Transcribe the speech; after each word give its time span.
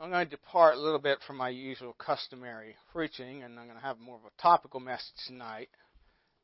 I'm 0.00 0.08
going 0.08 0.24
to 0.24 0.30
depart 0.30 0.76
a 0.76 0.80
little 0.80 0.98
bit 0.98 1.18
from 1.26 1.36
my 1.36 1.50
usual 1.50 1.94
customary 1.98 2.74
preaching, 2.90 3.42
and 3.42 3.58
I'm 3.58 3.66
going 3.66 3.76
to 3.76 3.84
have 3.84 3.98
more 3.98 4.16
of 4.16 4.24
a 4.24 4.42
topical 4.42 4.80
message 4.80 5.12
tonight. 5.26 5.68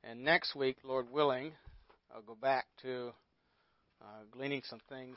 And 0.04 0.22
next 0.22 0.54
week, 0.54 0.76
Lord 0.84 1.10
willing, 1.10 1.52
I'll 2.15 2.21
go 2.21 2.37
back 2.41 2.67
to 2.83 3.13
uh, 4.03 4.25
gleaning 4.31 4.61
some 4.67 4.81
things 4.91 5.17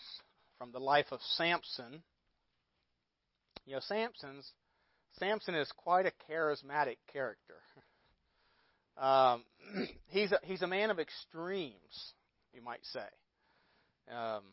from 0.57 0.71
the 0.71 0.79
life 0.79 1.07
of 1.11 1.19
Samson. 1.35 2.01
You 3.65 3.73
know, 3.73 3.81
Samson's 3.81 4.49
Samson 5.17 5.55
is 5.55 5.69
quite 5.75 6.05
a 6.05 6.31
charismatic 6.31 6.97
character. 7.11 7.55
Um, 8.97 9.45
he's 10.07 10.33
a, 10.33 10.39
he's 10.43 10.61
a 10.61 10.67
man 10.67 10.91
of 10.91 10.99
extremes, 10.99 12.11
you 12.53 12.61
might 12.61 12.83
say. 12.83 14.13
Um, 14.13 14.43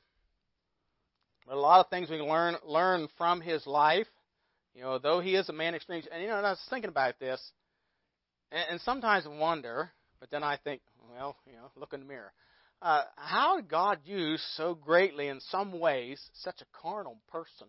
but 1.46 1.56
a 1.56 1.60
lot 1.60 1.80
of 1.80 1.88
things 1.88 2.10
we 2.10 2.16
learn 2.16 2.56
learn 2.64 3.08
from 3.16 3.40
his 3.40 3.66
life. 3.66 4.06
You 4.74 4.82
know, 4.82 4.98
though 4.98 5.20
he 5.20 5.34
is 5.36 5.48
a 5.48 5.52
man 5.52 5.68
of 5.68 5.76
extremes, 5.76 6.06
and 6.12 6.22
you 6.22 6.28
know, 6.28 6.36
and 6.36 6.46
I 6.46 6.50
was 6.50 6.66
thinking 6.68 6.90
about 6.90 7.18
this, 7.18 7.40
and, 8.52 8.64
and 8.72 8.80
sometimes 8.80 9.26
wonder, 9.26 9.90
but 10.20 10.30
then 10.30 10.42
I 10.42 10.58
think, 10.62 10.82
well, 11.10 11.36
you 11.46 11.54
know, 11.54 11.70
look 11.76 11.92
in 11.92 12.00
the 12.00 12.06
mirror. 12.06 12.32
Uh, 12.82 13.04
how 13.16 13.56
did 13.56 13.68
God 13.68 14.00
use 14.04 14.44
so 14.56 14.74
greatly, 14.74 15.28
in 15.28 15.40
some 15.40 15.78
ways, 15.78 16.20
such 16.34 16.60
a 16.60 16.78
carnal 16.78 17.18
person? 17.28 17.68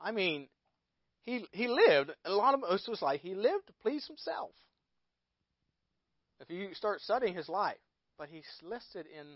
I 0.00 0.12
mean, 0.12 0.48
he 1.22 1.44
he 1.52 1.68
lived. 1.68 2.10
A 2.24 2.30
lot 2.30 2.54
of 2.54 2.60
most 2.60 2.88
of 2.88 2.92
his 2.92 3.02
life, 3.02 3.20
he 3.22 3.34
lived 3.34 3.66
to 3.66 3.72
please 3.82 4.06
himself. 4.06 4.52
If 6.40 6.48
you 6.48 6.72
start 6.72 7.02
studying 7.02 7.34
his 7.34 7.50
life, 7.50 7.76
but 8.16 8.28
he's 8.30 8.46
listed 8.62 9.06
in 9.06 9.26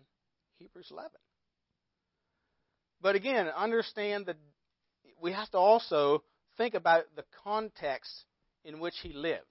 Hebrews 0.59 0.89
11. 0.91 1.11
But 3.05 3.17
again, 3.17 3.49
understand 3.49 4.25
that 4.27 4.39
we 5.21 5.33
have 5.33 5.51
to 5.51 5.59
also 5.59 6.23
think 6.57 6.73
about 6.73 7.05
the 7.15 7.25
context 7.45 8.11
in 8.65 8.81
which 8.81 8.95
he 9.03 9.13
lived, 9.13 9.45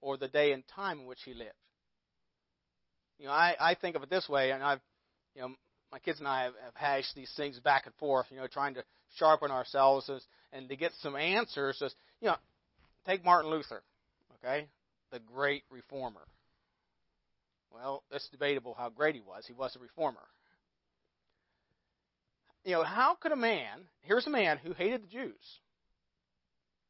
or 0.00 0.16
the 0.16 0.26
day 0.26 0.50
and 0.50 0.64
time 0.74 0.98
in 0.98 1.06
which 1.06 1.20
he 1.24 1.34
lived. 1.34 1.52
You 3.20 3.26
know, 3.26 3.30
I, 3.30 3.54
I 3.60 3.74
think 3.76 3.94
of 3.94 4.02
it 4.02 4.10
this 4.10 4.28
way, 4.28 4.50
and 4.50 4.60
I've, 4.60 4.80
you 5.36 5.42
know, 5.42 5.54
my 5.92 6.00
kids 6.00 6.18
and 6.18 6.26
I 6.26 6.42
have, 6.42 6.54
have 6.64 6.74
hashed 6.74 7.14
these 7.14 7.32
things 7.36 7.60
back 7.60 7.86
and 7.86 7.94
forth, 7.94 8.26
you 8.28 8.38
know, 8.38 8.48
trying 8.48 8.74
to 8.74 8.82
sharpen 9.16 9.52
ourselves 9.52 10.10
as, 10.10 10.24
and 10.52 10.68
to 10.70 10.74
get 10.74 10.90
some 11.00 11.14
answers. 11.14 11.80
As, 11.80 11.94
you 12.20 12.26
know, 12.26 12.36
take 13.06 13.24
Martin 13.24 13.52
Luther, 13.52 13.84
okay, 14.44 14.66
the 15.12 15.20
great 15.20 15.62
reformer. 15.70 16.26
Well, 17.72 18.02
it's 18.10 18.28
debatable 18.30 18.74
how 18.74 18.88
great 18.88 19.14
he 19.14 19.20
was. 19.20 19.46
He 19.46 19.52
was 19.52 19.76
a 19.76 19.78
reformer 19.78 20.26
you 22.64 22.72
know, 22.72 22.82
how 22.82 23.14
could 23.14 23.32
a 23.32 23.36
man, 23.36 23.80
here's 24.00 24.26
a 24.26 24.30
man 24.30 24.58
who 24.58 24.72
hated 24.72 25.02
the 25.02 25.08
Jews, 25.08 25.60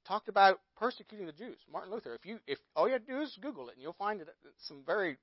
talked 0.06 0.28
about 0.28 0.60
persecuting 0.76 1.26
the 1.26 1.32
Jews, 1.32 1.56
Martin 1.70 1.92
Luther. 1.92 2.14
If 2.14 2.24
you, 2.24 2.38
if 2.46 2.58
all 2.76 2.86
you 2.86 2.92
have 2.92 3.06
to 3.06 3.12
do 3.12 3.20
is 3.20 3.36
Google 3.40 3.68
it, 3.68 3.74
and 3.74 3.82
you'll 3.82 3.94
find 3.94 4.20
some 4.68 4.82
very 4.86 5.16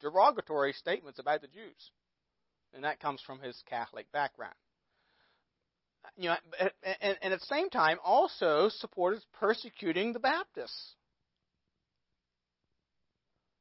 derogatory 0.00 0.72
statements 0.74 1.18
about 1.18 1.40
the 1.40 1.48
Jews, 1.48 1.90
and 2.74 2.84
that 2.84 3.00
comes 3.00 3.20
from 3.26 3.40
his 3.40 3.60
Catholic 3.68 4.10
background. 4.12 4.54
You 6.18 6.30
know, 6.30 6.36
and, 6.82 7.16
and 7.22 7.32
at 7.32 7.40
the 7.40 7.46
same 7.46 7.70
time, 7.70 7.98
also 8.04 8.68
supported 8.68 9.22
persecuting 9.40 10.12
the 10.12 10.18
Baptists. 10.18 10.94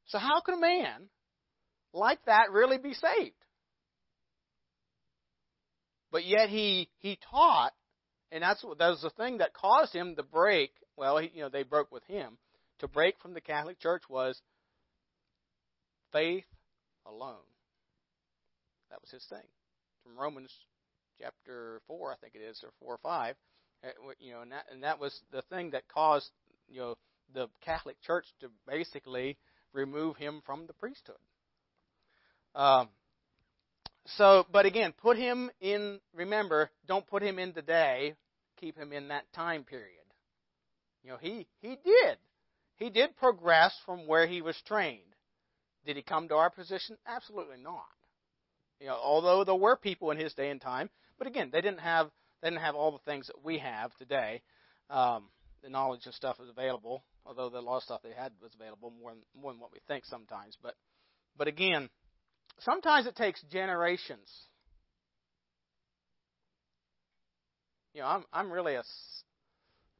So 0.07 0.17
how 0.17 0.41
could 0.41 0.55
a 0.55 0.59
man 0.59 1.07
like 1.93 2.19
that 2.25 2.51
really 2.51 2.77
be 2.77 2.93
saved? 2.93 3.33
But 6.13 6.25
yet 6.25 6.49
he 6.49 6.89
he 6.99 7.17
taught, 7.31 7.73
and 8.31 8.43
that's 8.43 8.61
that 8.61 8.89
was 8.89 9.01
the 9.01 9.09
thing 9.09 9.39
that 9.39 9.53
caused 9.53 9.93
him 9.93 10.15
to 10.15 10.21
break. 10.21 10.71
Well, 10.95 11.17
he, 11.17 11.31
you 11.33 11.41
know, 11.41 11.49
they 11.49 11.63
broke 11.63 11.91
with 11.91 12.03
him. 12.05 12.37
To 12.79 12.87
break 12.87 13.15
from 13.19 13.33
the 13.33 13.41
Catholic 13.41 13.79
Church 13.79 14.03
was 14.07 14.39
faith 16.11 16.45
alone. 17.07 17.43
That 18.91 19.01
was 19.01 19.09
his 19.09 19.25
thing. 19.25 19.47
From 20.03 20.19
Romans 20.19 20.53
chapter 21.19 21.81
four, 21.87 22.11
I 22.11 22.15
think 22.17 22.35
it 22.35 22.41
is, 22.47 22.63
or 22.63 22.69
four 22.79 22.93
or 22.93 22.99
five. 22.99 23.35
Uh, 23.83 23.89
you 24.19 24.33
know, 24.33 24.41
and 24.41 24.51
that 24.51 24.65
and 24.71 24.83
that 24.83 24.99
was 24.99 25.19
the 25.31 25.41
thing 25.43 25.71
that 25.71 25.87
caused 25.87 26.29
you 26.69 26.79
know 26.79 26.95
the 27.33 27.47
Catholic 27.65 27.99
Church 28.03 28.25
to 28.41 28.49
basically 28.67 29.35
remove 29.73 30.17
him 30.17 30.43
from 30.45 30.67
the 30.67 30.73
priesthood. 30.73 31.15
Um, 32.53 32.89
so, 34.05 34.45
but 34.51 34.65
again, 34.65 34.93
put 35.01 35.17
him 35.17 35.49
in, 35.61 35.99
remember, 36.13 36.69
don't 36.87 37.07
put 37.07 37.23
him 37.23 37.39
in 37.39 37.53
today, 37.53 38.15
keep 38.59 38.77
him 38.77 38.91
in 38.91 39.09
that 39.09 39.31
time 39.33 39.63
period. 39.63 39.89
You 41.03 41.11
know, 41.11 41.17
he, 41.17 41.47
he 41.61 41.77
did. 41.83 42.17
He 42.75 42.89
did 42.89 43.15
progress 43.17 43.73
from 43.85 44.07
where 44.07 44.27
he 44.27 44.41
was 44.41 44.57
trained. 44.67 45.01
Did 45.85 45.95
he 45.95 46.01
come 46.01 46.27
to 46.29 46.35
our 46.35 46.49
position? 46.49 46.97
Absolutely 47.05 47.57
not. 47.61 47.83
You 48.79 48.87
know, 48.87 48.99
although 49.01 49.43
there 49.43 49.55
were 49.55 49.75
people 49.75 50.11
in 50.11 50.17
his 50.17 50.33
day 50.33 50.49
and 50.49 50.59
time, 50.59 50.89
but 51.17 51.27
again, 51.27 51.49
they 51.51 51.61
didn't 51.61 51.79
have 51.79 52.09
they 52.41 52.49
didn't 52.49 52.61
have 52.61 52.75
all 52.75 52.91
the 52.91 53.09
things 53.09 53.27
that 53.27 53.43
we 53.43 53.59
have 53.59 53.95
today. 53.95 54.41
Um, 54.89 55.29
the 55.61 55.69
knowledge 55.69 56.01
and 56.05 56.13
stuff 56.13 56.37
is 56.41 56.49
available, 56.49 57.05
although 57.25 57.49
the 57.49 57.61
lot 57.61 57.77
of 57.77 57.83
stuff 57.83 58.01
they 58.03 58.11
had 58.11 58.33
was 58.41 58.51
available 58.53 58.91
more 58.99 59.11
than, 59.11 59.21
more 59.39 59.53
than 59.53 59.61
what 59.61 59.71
we 59.71 59.79
think 59.87 60.03
sometimes. 60.03 60.57
But 60.61 60.75
but 61.37 61.47
again, 61.47 61.89
Sometimes 62.59 63.07
it 63.07 63.15
takes 63.15 63.41
generations. 63.51 64.29
You 67.93 68.01
know, 68.01 68.07
I'm 68.07 68.23
I'm 68.33 68.51
really 68.51 68.75
a 68.75 68.83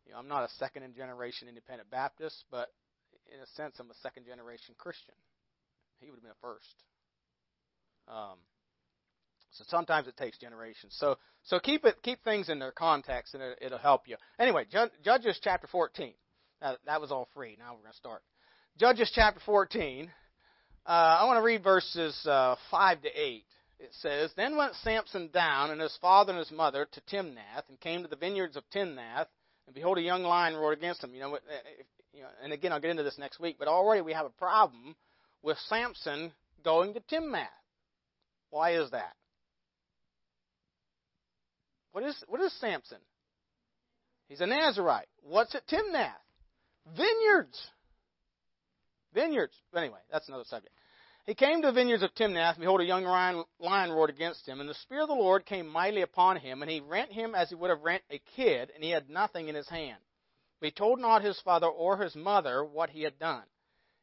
you 0.05 0.13
know, 0.13 0.19
I'm 0.19 0.27
not 0.27 0.43
a 0.43 0.49
second 0.57 0.83
generation 0.95 1.47
independent 1.47 1.89
Baptist, 1.89 2.45
but 2.51 2.69
in 3.33 3.39
a 3.39 3.47
sense 3.55 3.75
I'm 3.79 3.89
a 3.89 3.95
second 4.01 4.25
generation 4.25 4.75
Christian. 4.77 5.15
He 5.99 6.09
would 6.09 6.17
have 6.17 6.23
been 6.23 6.31
a 6.31 6.41
first. 6.41 6.83
Um, 8.07 8.37
so 9.51 9.63
sometimes 9.67 10.07
it 10.07 10.17
takes 10.17 10.37
generations. 10.37 10.95
So 10.97 11.17
so 11.43 11.59
keep 11.59 11.85
it 11.85 12.01
keep 12.01 12.23
things 12.23 12.49
in 12.49 12.59
their 12.59 12.71
context, 12.71 13.35
and 13.35 13.43
it, 13.43 13.71
will 13.71 13.77
help 13.77 14.07
you. 14.07 14.17
Anyway, 14.39 14.65
Judges 15.03 15.39
chapter 15.41 15.67
14. 15.67 16.13
Now, 16.61 16.77
that 16.85 17.01
was 17.01 17.11
all 17.11 17.27
free. 17.33 17.55
Now 17.59 17.73
we're 17.73 17.81
going 17.81 17.91
to 17.91 17.97
start. 17.97 18.21
Judges 18.77 19.11
chapter 19.13 19.41
14. 19.45 20.09
Uh, 20.85 21.17
I 21.21 21.25
want 21.25 21.37
to 21.37 21.43
read 21.43 21.63
verses 21.63 22.17
uh, 22.25 22.55
5 22.69 23.01
to 23.03 23.07
8. 23.07 23.45
It 23.79 23.89
says, 24.01 24.31
Then 24.35 24.57
went 24.57 24.75
Samson 24.75 25.29
down, 25.33 25.71
and 25.71 25.79
his 25.79 25.97
father 26.01 26.31
and 26.31 26.39
his 26.39 26.51
mother, 26.51 26.87
to 26.91 27.01
Timnath, 27.01 27.69
and 27.69 27.79
came 27.79 28.01
to 28.03 28.09
the 28.09 28.15
vineyards 28.15 28.57
of 28.57 28.63
Timnath, 28.73 29.27
and 29.65 29.73
behold, 29.73 29.97
a 29.97 30.01
young 30.01 30.23
lion 30.23 30.55
roared 30.55 30.77
against 30.77 31.03
him. 31.03 31.13
You 31.13 31.21
know, 31.21 31.37
you 32.13 32.21
know, 32.21 32.27
and 32.43 32.51
again, 32.51 32.73
I'll 32.73 32.81
get 32.81 32.91
into 32.91 33.03
this 33.03 33.17
next 33.17 33.39
week, 33.39 33.55
but 33.57 33.67
already 33.67 34.01
we 34.01 34.13
have 34.13 34.25
a 34.25 34.29
problem 34.29 34.95
with 35.41 35.57
Samson 35.67 36.33
going 36.63 36.93
to 36.93 36.99
Timnath. 36.99 37.47
Why 38.49 38.75
is 38.81 38.91
that? 38.91 39.13
What 41.93 42.03
is, 42.03 42.23
what 42.27 42.41
is 42.41 42.51
Samson? 42.59 42.99
He's 44.27 44.41
a 44.41 44.47
Nazarite. 44.47 45.07
What's 45.21 45.55
at 45.55 45.67
Timnath? 45.67 46.11
Vineyards 46.95 47.59
vineyards. 49.13 49.55
But 49.71 49.79
anyway, 49.79 49.99
that's 50.11 50.27
another 50.27 50.45
subject. 50.45 50.73
He 51.25 51.35
came 51.35 51.61
to 51.61 51.67
the 51.67 51.73
vineyards 51.73 52.03
of 52.03 52.13
Timnath, 52.15 52.55
and 52.55 52.61
behold, 52.61 52.81
a 52.81 52.85
young 52.85 53.05
lion, 53.05 53.91
roared 53.91 54.09
against 54.09 54.47
him. 54.47 54.59
And 54.59 54.69
the 54.69 54.73
Spirit 54.73 55.03
of 55.03 55.09
the 55.09 55.15
Lord 55.15 55.45
came 55.45 55.67
mightily 55.67 56.01
upon 56.01 56.37
him, 56.37 56.61
and 56.61 56.69
he 56.69 56.81
rent 56.81 57.13
him 57.13 57.33
as 57.33 57.47
he 57.47 57.55
would 57.55 57.69
have 57.69 57.83
rent 57.83 58.03
a 58.09 58.21
kid, 58.35 58.71
and 58.75 58.83
he 58.83 58.89
had 58.89 59.09
nothing 59.09 59.47
in 59.47 59.55
his 59.55 59.69
hand. 59.69 59.99
But 60.59 60.67
he 60.67 60.71
told 60.71 60.99
not 60.99 61.23
his 61.23 61.39
father 61.39 61.67
or 61.67 61.97
his 61.97 62.15
mother 62.15 62.63
what 62.65 62.89
he 62.89 63.03
had 63.03 63.19
done. 63.19 63.43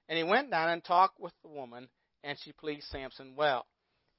And 0.09 0.17
he 0.17 0.25
went 0.25 0.51
down 0.51 0.71
and 0.71 0.83
talked 0.83 1.21
with 1.21 1.33
the 1.43 1.49
woman, 1.49 1.89
and 2.25 2.39
she 2.39 2.53
pleased 2.53 2.89
Samson 2.89 3.35
well. 3.37 3.67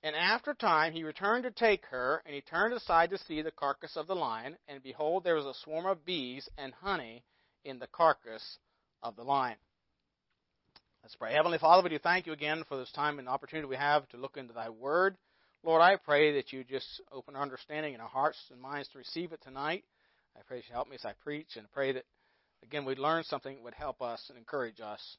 And 0.04 0.16
after 0.16 0.54
time 0.54 0.94
he 0.94 1.04
returned 1.04 1.44
to 1.44 1.52
take 1.52 1.86
her, 1.88 2.22
and 2.26 2.36
he 2.36 2.42
turned 2.42 2.74
aside 2.74 3.10
to 3.12 3.18
see 3.18 3.42
the 3.42 3.52
carcass 3.52 3.96
of 3.98 4.08
the 4.08 4.16
lion, 4.16 4.58
and 4.68 4.82
behold, 4.82 5.24
there 5.24 5.36
was 5.36 5.46
a 5.46 5.54
swarm 5.64 5.86
of 5.86 6.06
bees 6.06 6.48
and 6.58 6.74
honey 6.74 7.24
in 7.64 7.80
the 7.80 7.88
carcass 7.88 8.58
of 9.04 9.16
the 9.16 9.24
lion. 9.24 9.58
Let's 11.04 11.16
pray. 11.16 11.34
Heavenly 11.34 11.58
Father, 11.58 11.82
we 11.82 11.90
do 11.90 12.00
thank 12.00 12.28
you 12.28 12.34
again 12.34 12.64
for 12.70 12.78
this 12.78 12.92
time 12.92 13.18
and 13.18 13.28
opportunity 13.28 13.68
we 13.68 13.76
have 13.76 14.08
to 14.10 14.18
look 14.18 14.38
into 14.38 14.54
thy 14.54 14.70
word. 14.70 15.18
Lord, 15.64 15.82
I 15.82 15.96
pray 15.96 16.36
that 16.36 16.54
you 16.54 16.64
just 16.64 17.02
open 17.12 17.36
our 17.36 17.42
understanding 17.42 17.94
and 17.94 18.02
our 18.02 18.08
hearts 18.08 18.38
and 18.52 18.62
minds 18.62 18.88
to 18.90 19.00
receive 19.00 19.32
it 19.32 19.42
tonight. 19.42 19.84
I 20.38 20.42
pray 20.48 20.58
that 20.58 20.68
you 20.68 20.74
help 20.74 20.90
me 20.90 20.96
as 20.96 21.06
I 21.06 21.14
preach 21.24 21.56
and 21.56 21.72
pray 21.72 21.92
that, 21.94 22.06
again, 22.64 22.86
we'd 22.86 23.00
learn 23.00 23.24
something 23.24 23.56
that 23.56 23.64
would 23.64 23.74
help 23.74 24.02
us 24.02 24.24
and 24.30 24.38
encourage 24.38 24.80
us 24.80 25.18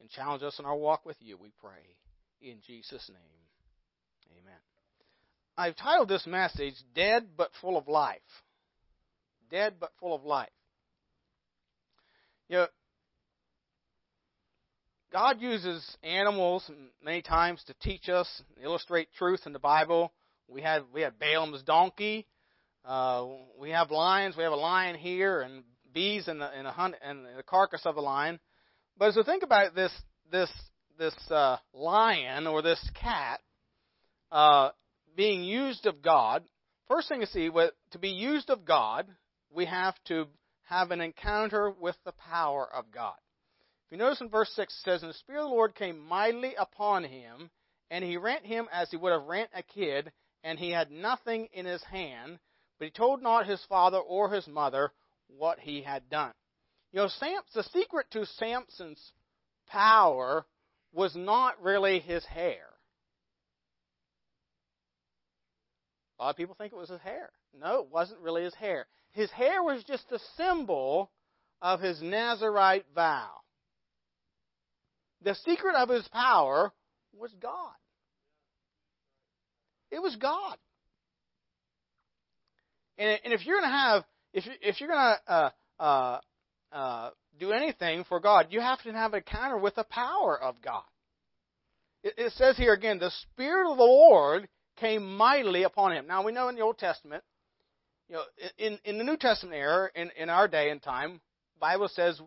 and 0.00 0.10
challenge 0.10 0.42
us 0.42 0.58
in 0.58 0.66
our 0.66 0.76
walk 0.76 1.06
with 1.06 1.16
you, 1.20 1.38
we 1.38 1.52
pray. 1.58 1.96
In 2.42 2.58
Jesus' 2.66 3.08
name, 3.08 4.38
amen. 4.38 4.60
I've 5.56 5.76
titled 5.76 6.08
this 6.08 6.26
message, 6.26 6.74
Dead 6.94 7.28
but 7.36 7.50
Full 7.60 7.78
of 7.78 7.88
Life. 7.88 8.20
Dead 9.50 9.74
but 9.80 9.92
Full 10.00 10.14
of 10.14 10.24
Life. 10.24 10.50
You 12.48 12.56
know, 12.56 12.66
God 15.14 15.40
uses 15.40 15.96
animals 16.02 16.68
many 17.00 17.22
times 17.22 17.62
to 17.68 17.74
teach 17.80 18.08
us, 18.08 18.26
illustrate 18.60 19.06
truth 19.16 19.42
in 19.46 19.52
the 19.52 19.60
Bible. 19.60 20.12
We 20.48 20.60
had 20.60 20.82
we 20.92 21.02
had 21.02 21.20
Balaam's 21.20 21.62
donkey. 21.62 22.26
Uh, 22.84 23.24
we 23.56 23.70
have 23.70 23.92
lions. 23.92 24.36
We 24.36 24.42
have 24.42 24.52
a 24.52 24.56
lion 24.56 24.96
here, 24.96 25.40
and 25.40 25.62
bees 25.92 26.26
in 26.26 26.40
the 26.40 26.58
in 26.58 26.64
the 26.64 26.72
hunt 26.72 26.96
and 27.00 27.26
the 27.36 27.44
carcass 27.44 27.82
of 27.86 27.94
the 27.94 28.00
lion. 28.00 28.40
But 28.98 29.10
as 29.10 29.16
we 29.16 29.22
think 29.22 29.44
about 29.44 29.76
this 29.76 29.92
this 30.32 30.50
this 30.98 31.14
uh, 31.30 31.58
lion 31.72 32.48
or 32.48 32.60
this 32.60 32.84
cat 33.00 33.38
uh, 34.32 34.70
being 35.16 35.44
used 35.44 35.86
of 35.86 36.02
God, 36.02 36.42
first 36.88 37.08
thing 37.08 37.20
to 37.20 37.28
see, 37.28 37.50
to 37.92 37.98
be 38.00 38.08
used 38.08 38.50
of 38.50 38.64
God, 38.64 39.06
we 39.48 39.66
have 39.66 39.94
to 40.08 40.26
have 40.64 40.90
an 40.90 41.00
encounter 41.00 41.70
with 41.70 41.94
the 42.04 42.14
power 42.32 42.68
of 42.74 42.86
God. 42.92 43.14
You 43.94 43.98
notice 43.98 44.20
in 44.20 44.28
verse 44.28 44.50
6, 44.56 44.74
it 44.74 44.84
says, 44.84 45.02
And 45.04 45.10
the 45.10 45.16
Spirit 45.18 45.44
of 45.44 45.50
the 45.50 45.54
Lord 45.54 45.76
came 45.76 46.00
mightily 46.00 46.56
upon 46.56 47.04
him, 47.04 47.48
and 47.92 48.04
he 48.04 48.16
rent 48.16 48.44
him 48.44 48.66
as 48.72 48.90
he 48.90 48.96
would 48.96 49.12
have 49.12 49.22
rent 49.22 49.50
a 49.54 49.62
kid, 49.62 50.10
and 50.42 50.58
he 50.58 50.72
had 50.72 50.90
nothing 50.90 51.46
in 51.52 51.64
his 51.64 51.84
hand, 51.84 52.40
but 52.76 52.86
he 52.86 52.90
told 52.90 53.22
not 53.22 53.46
his 53.46 53.64
father 53.68 53.98
or 53.98 54.30
his 54.30 54.48
mother 54.48 54.90
what 55.28 55.60
he 55.60 55.80
had 55.80 56.10
done. 56.10 56.32
You 56.90 57.02
know, 57.02 57.06
Samson, 57.06 57.44
the 57.54 57.62
secret 57.62 58.10
to 58.10 58.26
Samson's 58.26 59.12
power 59.68 60.44
was 60.92 61.14
not 61.14 61.62
really 61.62 62.00
his 62.00 62.24
hair. 62.24 62.66
A 66.18 66.24
lot 66.24 66.30
of 66.30 66.36
people 66.36 66.56
think 66.56 66.72
it 66.72 66.76
was 66.76 66.90
his 66.90 67.00
hair. 67.02 67.30
No, 67.56 67.82
it 67.82 67.92
wasn't 67.92 68.18
really 68.22 68.42
his 68.42 68.56
hair. 68.56 68.86
His 69.12 69.30
hair 69.30 69.62
was 69.62 69.84
just 69.84 70.10
a 70.10 70.18
symbol 70.36 71.12
of 71.62 71.78
his 71.80 72.02
Nazarite 72.02 72.86
vow. 72.92 73.42
The 75.24 75.34
secret 75.46 75.74
of 75.74 75.88
his 75.88 76.06
power 76.08 76.72
was 77.18 77.32
God. 77.40 77.72
It 79.90 80.02
was 80.02 80.16
God. 80.16 80.56
And, 82.98 83.18
and 83.24 83.32
if 83.32 83.44
you're 83.46 83.58
going 83.58 83.70
to 83.70 83.76
have, 83.76 84.04
if, 84.32 84.44
if 84.60 84.80
you're 84.80 84.90
going 84.90 85.16
to 85.26 85.32
uh, 85.32 85.50
uh, 85.80 86.20
uh, 86.72 87.10
do 87.38 87.52
anything 87.52 88.04
for 88.04 88.20
God, 88.20 88.48
you 88.50 88.60
have 88.60 88.82
to 88.82 88.92
have 88.92 89.14
an 89.14 89.18
encounter 89.26 89.58
with 89.58 89.74
the 89.76 89.84
power 89.84 90.40
of 90.40 90.56
God. 90.62 90.84
It, 92.02 92.14
it 92.18 92.32
says 92.32 92.56
here 92.56 92.72
again, 92.72 92.98
the 92.98 93.10
Spirit 93.32 93.70
of 93.70 93.78
the 93.78 93.82
Lord 93.82 94.48
came 94.76 95.16
mightily 95.16 95.62
upon 95.62 95.92
him. 95.92 96.06
Now 96.06 96.24
we 96.24 96.32
know 96.32 96.48
in 96.48 96.54
the 96.54 96.62
Old 96.62 96.78
Testament, 96.78 97.24
you 98.08 98.16
know, 98.16 98.22
in, 98.58 98.78
in 98.84 98.98
the 98.98 99.04
New 99.04 99.16
Testament 99.16 99.56
era, 99.56 99.88
in, 99.94 100.10
in 100.16 100.28
our 100.28 100.46
day 100.46 100.70
and 100.70 100.82
time, 100.82 101.20
Bible 101.58 101.88
says 101.88 102.20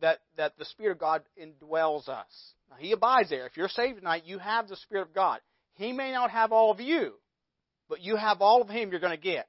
that, 0.00 0.20
that 0.36 0.58
the 0.58 0.64
Spirit 0.64 0.92
of 0.92 0.98
God 0.98 1.22
indwells 1.40 2.08
us. 2.08 2.26
Now, 2.70 2.76
he 2.78 2.92
abides 2.92 3.30
there. 3.30 3.46
If 3.46 3.56
you're 3.56 3.68
saved 3.68 3.98
tonight, 3.98 4.24
you 4.26 4.38
have 4.38 4.68
the 4.68 4.76
Spirit 4.76 5.08
of 5.08 5.14
God. 5.14 5.40
He 5.74 5.92
may 5.92 6.12
not 6.12 6.30
have 6.30 6.52
all 6.52 6.70
of 6.70 6.80
you, 6.80 7.14
but 7.88 8.00
you 8.00 8.16
have 8.16 8.40
all 8.40 8.62
of 8.62 8.68
Him 8.68 8.90
you're 8.90 9.00
going 9.00 9.16
to 9.16 9.22
get. 9.22 9.48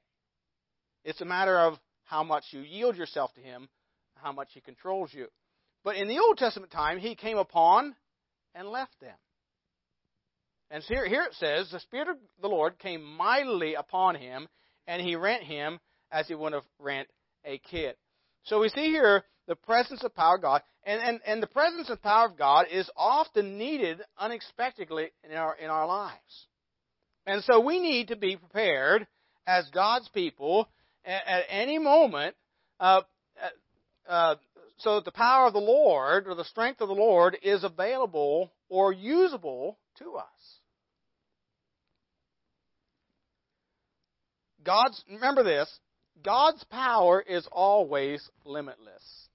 It's 1.04 1.20
a 1.20 1.26
matter 1.26 1.58
of 1.58 1.74
how 2.04 2.22
much 2.22 2.44
you 2.50 2.60
yield 2.60 2.96
yourself 2.96 3.32
to 3.34 3.40
Him, 3.40 3.68
how 4.16 4.32
much 4.32 4.48
He 4.52 4.60
controls 4.60 5.10
you. 5.12 5.26
But 5.82 5.96
in 5.96 6.08
the 6.08 6.18
Old 6.18 6.38
Testament 6.38 6.72
time, 6.72 6.98
He 6.98 7.14
came 7.14 7.36
upon 7.36 7.94
and 8.54 8.68
left 8.68 8.98
them. 9.00 9.16
And 10.70 10.82
here, 10.84 11.06
here 11.06 11.22
it 11.22 11.34
says, 11.34 11.70
the 11.70 11.80
Spirit 11.80 12.08
of 12.08 12.16
the 12.40 12.48
Lord 12.48 12.78
came 12.78 13.04
mightily 13.04 13.74
upon 13.74 14.16
him, 14.16 14.48
and 14.86 15.00
he 15.00 15.14
rent 15.14 15.44
him 15.44 15.78
as 16.10 16.26
he 16.26 16.34
would 16.34 16.52
have 16.52 16.64
rent 16.78 17.08
a 17.44 17.58
kid. 17.58 17.96
So 18.44 18.60
we 18.60 18.68
see 18.70 18.86
here 18.86 19.24
the 19.46 19.56
presence 19.56 20.02
of 20.04 20.14
power 20.14 20.36
of 20.36 20.42
God, 20.42 20.62
and, 20.84 21.00
and, 21.00 21.20
and 21.26 21.42
the 21.42 21.46
presence 21.46 21.88
and 21.90 22.00
power 22.00 22.26
of 22.26 22.38
God 22.38 22.66
is 22.70 22.88
often 22.96 23.58
needed 23.58 24.00
unexpectedly 24.18 25.10
in 25.28 25.36
our, 25.36 25.56
in 25.56 25.70
our 25.70 25.86
lives. 25.86 26.46
And 27.26 27.42
so 27.44 27.60
we 27.60 27.78
need 27.78 28.08
to 28.08 28.16
be 28.16 28.36
prepared 28.36 29.06
as 29.46 29.68
God's 29.72 30.08
people 30.08 30.68
at, 31.04 31.26
at 31.26 31.44
any 31.48 31.78
moment 31.78 32.34
uh, 32.80 33.02
uh, 34.08 34.36
so 34.78 34.96
that 34.96 35.04
the 35.04 35.12
power 35.12 35.46
of 35.46 35.52
the 35.52 35.58
Lord 35.58 36.26
or 36.26 36.34
the 36.34 36.44
strength 36.44 36.80
of 36.80 36.88
the 36.88 36.94
Lord 36.94 37.36
is 37.42 37.64
available 37.64 38.52
or 38.68 38.92
usable 38.92 39.78
to 39.98 40.14
us. 40.14 40.24
God's 44.64 45.02
remember 45.10 45.44
this, 45.44 45.70
God's 46.22 46.64
power 46.64 47.20
is 47.20 47.46
always 47.52 48.26
limitless. 48.44 49.28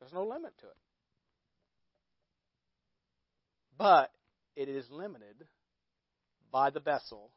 There's 0.00 0.12
no 0.12 0.24
limit 0.24 0.52
to 0.58 0.66
it. 0.66 0.76
But 3.78 4.10
it 4.54 4.68
is 4.68 4.90
limited 4.90 5.46
by 6.50 6.70
the 6.70 6.80
vessel 6.80 7.30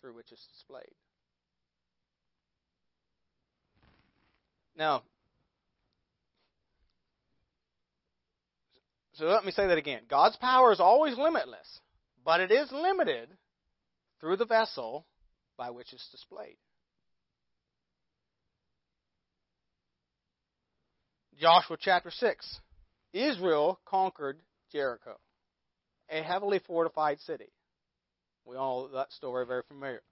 through 0.00 0.14
which 0.14 0.30
it's 0.32 0.46
displayed. 0.46 0.94
Now, 4.76 5.02
so 9.14 9.24
let 9.24 9.44
me 9.44 9.50
say 9.50 9.66
that 9.66 9.78
again. 9.78 10.02
God's 10.08 10.36
power 10.36 10.72
is 10.72 10.78
always 10.78 11.18
limitless, 11.18 11.80
but 12.24 12.40
it 12.40 12.52
is 12.52 12.70
limited 12.70 13.28
through 14.20 14.36
the 14.36 14.46
vessel 14.46 15.06
by 15.56 15.70
which 15.70 15.92
it's 15.92 16.08
displayed. 16.10 16.56
Joshua 21.38 21.76
chapter 21.80 22.10
6. 22.10 22.60
Israel 23.12 23.80
conquered 23.86 24.40
Jericho, 24.72 25.16
a 26.10 26.22
heavily 26.22 26.58
fortified 26.66 27.20
city. 27.20 27.52
We 28.44 28.56
all 28.56 28.88
know 28.88 28.96
that 28.96 29.12
story 29.12 29.46
very 29.46 29.62
familiar. 29.68 30.02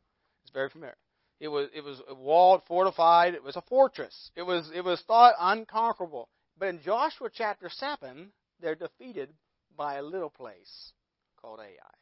It's 0.44 0.52
very 0.52 0.70
familiar. 0.70 0.96
It 1.40 1.48
was 1.48 1.68
it 1.74 1.82
was 1.82 2.00
walled, 2.10 2.62
fortified. 2.66 3.34
It 3.34 3.42
was 3.42 3.56
a 3.56 3.62
fortress. 3.62 4.30
It 4.36 4.42
was 4.42 4.70
it 4.74 4.82
was 4.82 5.02
thought 5.06 5.34
unconquerable. 5.38 6.28
But 6.58 6.68
in 6.68 6.80
Joshua 6.82 7.28
chapter 7.32 7.68
seven, 7.70 8.32
they're 8.60 8.74
defeated 8.74 9.30
by 9.76 9.96
a 9.96 10.02
little 10.02 10.30
place 10.30 10.92
called 11.40 11.60
Ai. 11.60 11.94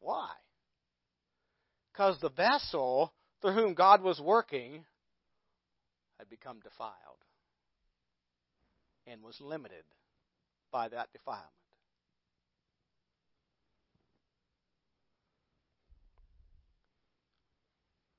Why? 0.00 0.30
Because 1.92 2.20
the 2.20 2.30
vessel 2.30 3.12
through 3.40 3.52
whom 3.52 3.74
God 3.74 4.02
was 4.02 4.20
working 4.20 4.84
had 6.24 6.30
become 6.30 6.58
defiled 6.60 7.22
and 9.06 9.22
was 9.22 9.38
limited 9.40 9.84
by 10.72 10.88
that 10.88 11.12
defilement. 11.12 11.50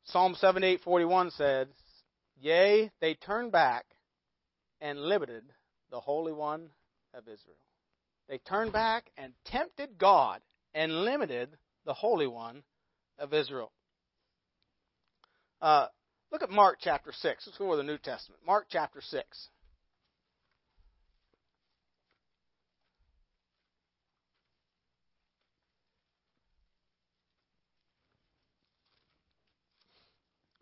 Psalm 0.04 0.36
78:41 0.36 1.32
says, 1.32 1.68
"Yea, 2.36 2.92
they 3.00 3.16
turned 3.16 3.52
back 3.52 3.98
and 4.80 5.02
limited 5.02 5.52
the 5.90 6.00
Holy 6.00 6.32
One 6.32 6.72
of 7.12 7.28
Israel." 7.28 7.58
They 8.28 8.38
turned 8.38 8.72
back 8.72 9.12
and 9.18 9.34
tempted 9.46 9.98
God 9.98 10.44
and 10.76 11.04
limited 11.04 11.58
the 11.86 11.96
Holy 11.96 12.28
One 12.28 12.64
of 13.18 13.34
Israel. 13.34 13.72
Uh, 15.60 15.88
look 16.32 16.44
at 16.44 16.50
Mark 16.50 16.78
chapter 16.82 17.12
6. 17.12 17.24
Let's 17.46 17.58
go 17.58 17.68
over 17.68 17.78
the 17.78 17.84
New 17.84 17.98
Testament. 17.98 18.42
Mark 18.46 18.66
chapter 18.70 19.02
6. 19.02 19.50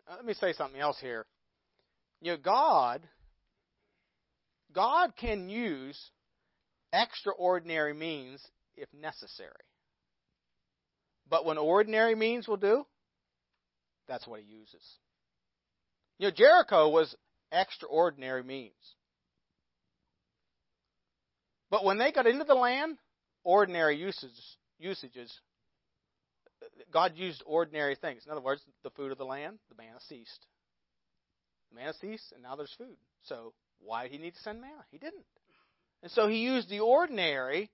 Uh, 0.06 0.16
let 0.16 0.24
me 0.24 0.34
say 0.34 0.52
something 0.52 0.80
else 0.80 0.98
here. 1.00 1.26
You 2.20 2.32
know, 2.32 2.38
God, 2.38 3.02
God 4.72 5.14
can 5.16 5.48
use 5.48 6.10
extraordinary 6.92 7.94
means 7.94 8.42
if 8.76 8.88
necessary. 8.92 9.50
But 11.28 11.44
when 11.44 11.58
ordinary 11.58 12.14
means 12.14 12.46
will 12.46 12.56
do, 12.56 12.86
that's 14.06 14.26
what 14.26 14.40
he 14.40 14.46
uses. 14.46 14.82
You 16.18 16.28
know, 16.28 16.30
Jericho 16.30 16.88
was 16.88 17.14
extraordinary 17.50 18.42
means. 18.42 18.72
But 21.70 21.84
when 21.84 21.98
they 21.98 22.12
got 22.12 22.26
into 22.26 22.44
the 22.44 22.54
land, 22.54 22.98
ordinary 23.42 23.96
usages, 23.96 24.56
usages, 24.78 25.32
God 26.92 27.12
used 27.16 27.42
ordinary 27.46 27.96
things. 27.96 28.22
In 28.24 28.32
other 28.32 28.40
words, 28.40 28.62
the 28.82 28.90
food 28.90 29.12
of 29.12 29.18
the 29.18 29.24
land, 29.24 29.58
the 29.68 29.74
manna 29.74 29.98
ceased. 30.08 30.46
The 31.70 31.80
manna 31.80 31.94
ceased, 32.00 32.32
and 32.32 32.42
now 32.42 32.56
there's 32.56 32.74
food. 32.78 32.96
So 33.24 33.52
why 33.80 34.04
did 34.04 34.12
he 34.12 34.18
need 34.18 34.34
to 34.34 34.40
send 34.40 34.60
manna? 34.60 34.84
He 34.90 34.98
didn't. 34.98 35.24
And 36.02 36.12
so 36.12 36.28
he 36.28 36.38
used 36.38 36.68
the 36.68 36.80
ordinary 36.80 37.70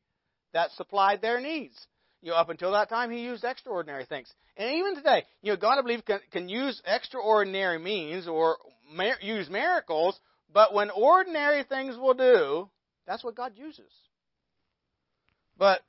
that 0.52 0.70
supplied 0.72 1.20
their 1.20 1.40
needs. 1.40 1.76
You 2.22 2.30
know, 2.30 2.36
up 2.36 2.50
until 2.50 2.72
that 2.72 2.88
time, 2.88 3.10
he 3.10 3.20
used 3.20 3.44
extraordinary 3.44 4.04
things. 4.04 4.30
And 4.56 4.74
even 4.74 4.94
today, 4.94 5.24
you 5.42 5.52
know, 5.52 5.56
God, 5.56 5.78
I 5.78 5.82
believe, 5.82 6.04
can, 6.04 6.20
can 6.30 6.48
use 6.48 6.80
extraordinary 6.84 7.78
means 7.78 8.28
or 8.28 8.58
mer- 8.92 9.16
use 9.22 9.48
miracles, 9.48 10.18
but 10.52 10.74
when 10.74 10.90
ordinary 10.90 11.64
things 11.64 11.96
will 11.96 12.14
do, 12.14 12.68
that's 13.06 13.24
what 13.24 13.36
God 13.36 13.52
uses. 13.56 13.90
But, 15.56 15.80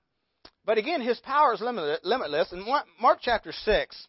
but 0.66 0.78
again, 0.78 1.02
his 1.02 1.20
power 1.20 1.54
is 1.54 1.62
limitless. 1.62 2.52
And 2.52 2.66
Mark 3.00 3.20
chapter 3.22 3.52
6, 3.52 4.08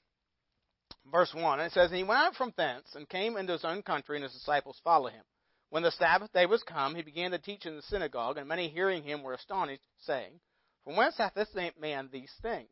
Verse 1.11 1.35
1, 1.35 1.61
it 1.61 1.73
says, 1.73 1.91
And 1.91 1.97
he 1.97 2.05
went 2.05 2.21
out 2.21 2.37
from 2.37 2.55
thence 2.57 2.95
and 2.95 3.09
came 3.09 3.37
into 3.37 3.53
his 3.53 3.65
own 3.65 3.83
country, 3.83 4.17
and 4.17 4.23
his 4.23 4.33
disciples 4.33 4.81
followed 4.85 5.13
him. 5.13 5.25
When 5.71 5.83
the 5.83 5.91
Sabbath 5.91 6.33
day 6.33 6.47
was 6.47 6.63
come, 6.63 6.95
he 6.95 7.03
began 7.03 7.33
to 7.33 7.39
teach 7.39 7.67
in 7.67 7.77
the 7.77 7.83
synagogue, 7.83 8.37
and 8.37 8.49
many 8.49 8.69
hearing 8.69 9.03
him 9.03 9.23
were 9.23 9.35
astonished, 9.35 9.83
saying, 10.01 10.41
From 10.85 10.97
whence 10.97 11.17
hath 11.17 11.35
this 11.35 11.49
man 11.81 12.09
these 12.13 12.33
things? 12.43 12.71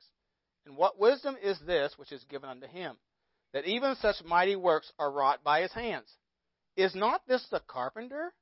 And 0.66 0.76
what 0.76 0.98
wisdom 0.98 1.36
is 1.42 1.58
this 1.60 1.94
which 1.96 2.12
is 2.12 2.24
given 2.24 2.48
unto 2.48 2.66
him, 2.66 2.96
that 3.52 3.66
even 3.66 3.96
such 3.96 4.24
mighty 4.24 4.56
works 4.56 4.92
are 4.98 5.10
wrought 5.10 5.42
by 5.42 5.62
his 5.62 5.72
hands? 5.72 6.08
Is 6.76 6.94
not 6.94 7.26
this 7.26 7.46
the 7.50 7.62
carpenter, 7.66 8.32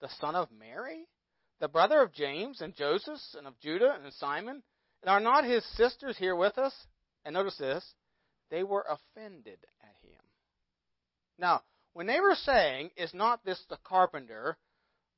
the 0.00 0.08
son 0.20 0.34
of 0.34 0.50
Mary, 0.52 1.06
the 1.60 1.68
brother 1.68 2.00
of 2.00 2.12
James 2.12 2.60
and 2.60 2.74
Joseph 2.74 3.20
and 3.36 3.46
of 3.46 3.58
Judah 3.60 3.98
and 4.02 4.12
Simon? 4.14 4.62
And 5.02 5.10
are 5.10 5.20
not 5.20 5.44
his 5.44 5.64
sisters 5.76 6.16
here 6.16 6.36
with 6.36 6.56
us? 6.58 6.74
And 7.24 7.34
notice 7.34 7.56
this, 7.58 7.84
they 8.50 8.62
were 8.62 8.86
offended 8.88 9.58
at 9.82 9.96
him. 10.08 10.20
Now, 11.38 11.62
when 11.92 12.06
they 12.06 12.20
were 12.20 12.34
saying, 12.34 12.90
Is 12.96 13.12
not 13.14 13.44
this 13.44 13.62
the 13.68 13.78
carpenter, 13.84 14.56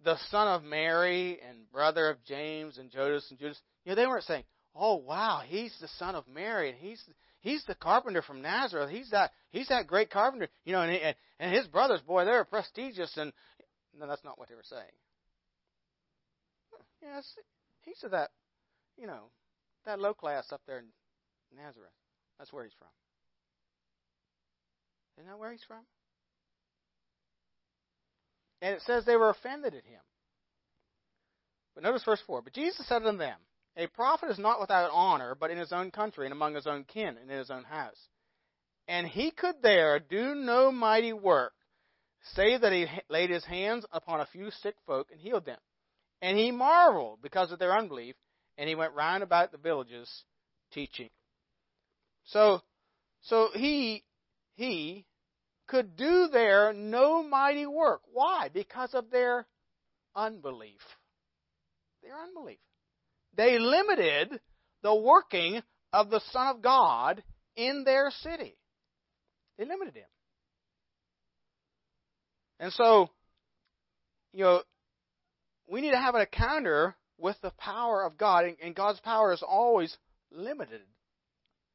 the 0.04 0.18
son 0.30 0.48
of 0.48 0.62
Mary 0.62 1.38
and 1.46 1.70
brother 1.70 2.08
of 2.10 2.24
James 2.24 2.78
and 2.78 2.90
Joseph 2.90 3.30
and 3.30 3.38
Judas? 3.38 3.60
You 3.86 3.92
know, 3.92 3.96
they 3.96 4.06
weren't 4.06 4.24
saying, 4.24 4.44
Oh 4.74 4.96
wow, 4.96 5.40
he's 5.46 5.74
the 5.80 5.88
son 5.96 6.14
of 6.14 6.28
Mary 6.28 6.68
and 6.68 6.78
he's 6.78 7.02
he's 7.40 7.64
the 7.64 7.74
carpenter 7.76 8.20
from 8.20 8.42
Nazareth. 8.42 8.90
He's 8.90 9.08
that 9.10 9.30
he's 9.50 9.68
that 9.68 9.86
great 9.86 10.10
carpenter. 10.10 10.48
You 10.64 10.72
know, 10.72 10.82
and 10.82 10.92
he, 10.92 11.00
and 11.38 11.54
his 11.54 11.66
brothers, 11.68 12.00
boy, 12.02 12.24
they're 12.26 12.44
prestigious 12.44 13.16
and 13.16 13.32
no, 13.98 14.06
that's 14.06 14.24
not 14.24 14.38
what 14.38 14.48
they 14.48 14.54
were 14.54 14.62
saying. 14.64 14.82
Yes, 17.00 17.24
he's 17.82 18.02
of 18.02 18.10
that, 18.10 18.30
you 18.98 19.06
know, 19.06 19.30
that 19.86 20.00
low 20.00 20.12
class 20.12 20.52
up 20.52 20.60
there 20.66 20.80
in 20.80 20.86
Nazareth. 21.56 21.92
That's 22.38 22.52
where 22.52 22.64
he's 22.64 22.74
from. 22.78 22.88
Isn't 25.16 25.30
that 25.30 25.38
where 25.38 25.52
he's 25.52 25.64
from? 25.66 25.84
And 28.60 28.74
it 28.74 28.82
says 28.82 29.04
they 29.04 29.16
were 29.16 29.30
offended 29.30 29.74
at 29.74 29.84
him. 29.84 30.00
But 31.74 31.84
notice 31.84 32.02
verse 32.04 32.22
4. 32.26 32.42
But 32.42 32.52
Jesus 32.52 32.86
said 32.86 33.02
unto 33.02 33.18
them, 33.18 33.38
A 33.76 33.86
prophet 33.88 34.30
is 34.30 34.38
not 34.38 34.60
without 34.60 34.90
honor, 34.90 35.34
but 35.34 35.50
in 35.50 35.58
his 35.58 35.72
own 35.72 35.90
country, 35.90 36.24
and 36.26 36.32
among 36.32 36.54
his 36.54 36.66
own 36.66 36.84
kin, 36.84 37.16
and 37.20 37.30
in 37.30 37.38
his 37.38 37.50
own 37.50 37.64
house. 37.64 38.08
And 38.88 39.06
he 39.06 39.30
could 39.30 39.56
there 39.62 39.98
do 39.98 40.34
no 40.34 40.72
mighty 40.72 41.12
work, 41.12 41.52
save 42.34 42.62
that 42.62 42.72
he 42.72 42.86
laid 43.08 43.30
his 43.30 43.44
hands 43.44 43.84
upon 43.92 44.20
a 44.20 44.26
few 44.26 44.50
sick 44.50 44.76
folk 44.86 45.08
and 45.10 45.20
healed 45.20 45.44
them. 45.44 45.58
And 46.22 46.38
he 46.38 46.50
marveled 46.50 47.20
because 47.22 47.52
of 47.52 47.58
their 47.58 47.76
unbelief, 47.76 48.14
and 48.56 48.68
he 48.68 48.74
went 48.74 48.94
round 48.94 49.22
about 49.22 49.52
the 49.52 49.58
villages 49.58 50.24
teaching. 50.72 51.10
So, 52.24 52.62
so 53.22 53.50
he, 53.54 54.04
he 54.54 55.04
could 55.66 55.96
do 55.96 56.28
there 56.32 56.72
no 56.72 57.22
mighty 57.22 57.66
work. 57.66 58.00
Why? 58.12 58.48
Because 58.52 58.94
of 58.94 59.10
their 59.10 59.46
unbelief. 60.14 60.80
Their 62.02 62.18
unbelief. 62.18 62.58
They 63.36 63.58
limited 63.58 64.40
the 64.82 64.94
working 64.94 65.62
of 65.92 66.10
the 66.10 66.20
Son 66.30 66.48
of 66.48 66.62
God 66.62 67.22
in 67.54 67.84
their 67.84 68.10
city. 68.22 68.56
They 69.58 69.64
limited 69.64 69.94
him. 69.94 70.08
And 72.58 72.72
so, 72.72 73.10
you 74.32 74.44
know, 74.44 74.62
we 75.68 75.80
need 75.80 75.90
to 75.90 75.98
have 75.98 76.14
an 76.14 76.22
encounter 76.22 76.96
with 77.18 77.36
the 77.42 77.50
power 77.52 78.04
of 78.04 78.18
God, 78.18 78.44
and 78.62 78.74
God's 78.74 79.00
power 79.00 79.32
is 79.32 79.42
always 79.46 79.96
limited 80.30 80.82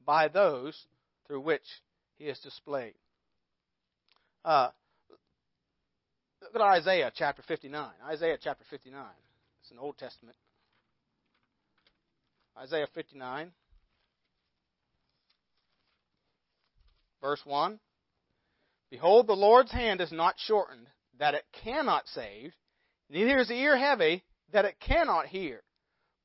by 0.05 0.27
those 0.27 0.77
through 1.27 1.41
which 1.41 1.65
He 2.17 2.25
is 2.25 2.39
displayed. 2.39 2.93
Uh, 4.43 4.69
look 6.41 6.55
at 6.55 6.61
Isaiah 6.61 7.11
chapter 7.13 7.43
59. 7.43 7.89
Isaiah 8.07 8.37
chapter 8.41 8.65
59. 8.69 9.03
It's 9.61 9.71
an 9.71 9.79
Old 9.79 9.97
Testament. 9.97 10.37
Isaiah 12.57 12.87
59, 12.93 13.51
verse 17.21 17.41
1. 17.45 17.79
Behold, 18.89 19.27
the 19.27 19.33
Lord's 19.33 19.71
hand 19.71 20.01
is 20.01 20.11
not 20.11 20.35
shortened, 20.37 20.87
that 21.17 21.33
it 21.33 21.45
cannot 21.63 22.07
save, 22.07 22.53
neither 23.09 23.39
is 23.39 23.47
the 23.47 23.55
ear 23.55 23.77
heavy, 23.77 24.23
that 24.51 24.65
it 24.65 24.75
cannot 24.79 25.27
hear. 25.27 25.61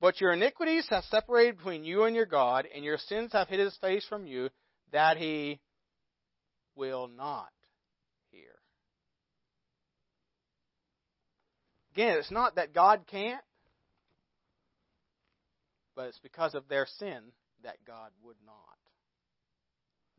But 0.01 0.21
your 0.21 0.33
iniquities 0.33 0.87
have 0.91 1.05
separated 1.05 1.59
between 1.59 1.85
you 1.85 2.05
and 2.05 2.17
your 2.17 2.27
God, 2.27 2.67
and 2.75 2.85
your 2.85 2.99
sins 2.99 3.33
have 3.33 3.49
hid 3.49 3.61
his 3.61 3.77
face 3.77 4.05
from 4.09 4.27
you, 4.27 4.51
that 4.93 5.17
he 5.17 5.61
will 6.75 7.09
not 7.09 7.53
hear. 8.31 8.57
Again, 11.93 12.19
it's 12.19 12.31
not 12.31 12.57
that 12.57 12.75
God 12.75 13.07
can't, 13.07 13.43
but 15.97 16.09
it's 16.09 16.21
because 16.21 16.55
of 16.55 16.69
their 16.69 16.87
sin 16.99 17.21
that 17.65 17.79
God 17.87 18.11
would 18.23 18.37
not. 18.45 18.55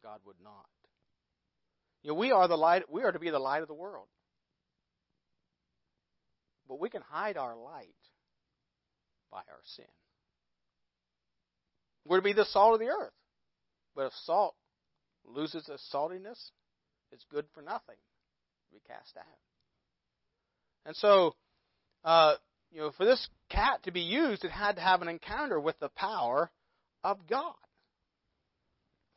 God 0.03 0.19
would 0.25 0.41
not. 0.43 0.65
You 2.03 2.10
know, 2.10 2.15
we 2.15 2.31
are 2.31 2.48
the 2.48 2.57
light 2.57 2.91
we 2.91 3.03
are 3.03 3.12
to 3.12 3.19
be 3.19 3.29
the 3.29 3.39
light 3.39 3.62
of 3.62 3.67
the 3.67 3.74
world. 3.74 4.07
But 6.67 6.79
we 6.79 6.89
can 6.89 7.01
hide 7.01 7.38
our 7.38 7.55
light 7.55 7.96
by 9.31 9.38
our 9.38 9.62
sin. 9.75 9.86
We're 12.05 12.17
to 12.17 12.24
be 12.24 12.34
the 12.34 12.46
salt 12.46 12.74
of 12.74 12.79
the 12.79 12.88
earth. 12.88 13.13
But 13.96 14.07
if 14.07 14.13
salt 14.25 14.55
loses 15.25 15.67
its 15.69 15.88
saltiness, 15.93 16.51
it's 17.12 17.25
good 17.31 17.46
for 17.53 17.62
nothing 17.62 17.96
be 18.72 18.79
cast 18.88 19.17
out. 19.17 19.25
And 20.86 20.96
so, 20.96 21.36
uh, 22.03 22.36
you 22.71 22.81
know, 22.81 22.91
for 22.91 23.05
this 23.05 23.27
cat 23.50 23.83
to 23.83 23.91
be 23.91 24.01
used, 24.01 24.43
it 24.43 24.51
had 24.51 24.75
to 24.75 24.81
have 24.81 25.01
an 25.01 25.07
encounter 25.07 25.59
with 25.59 25.79
the 25.79 25.89
power 25.89 26.51
of 27.03 27.17
God. 27.27 27.55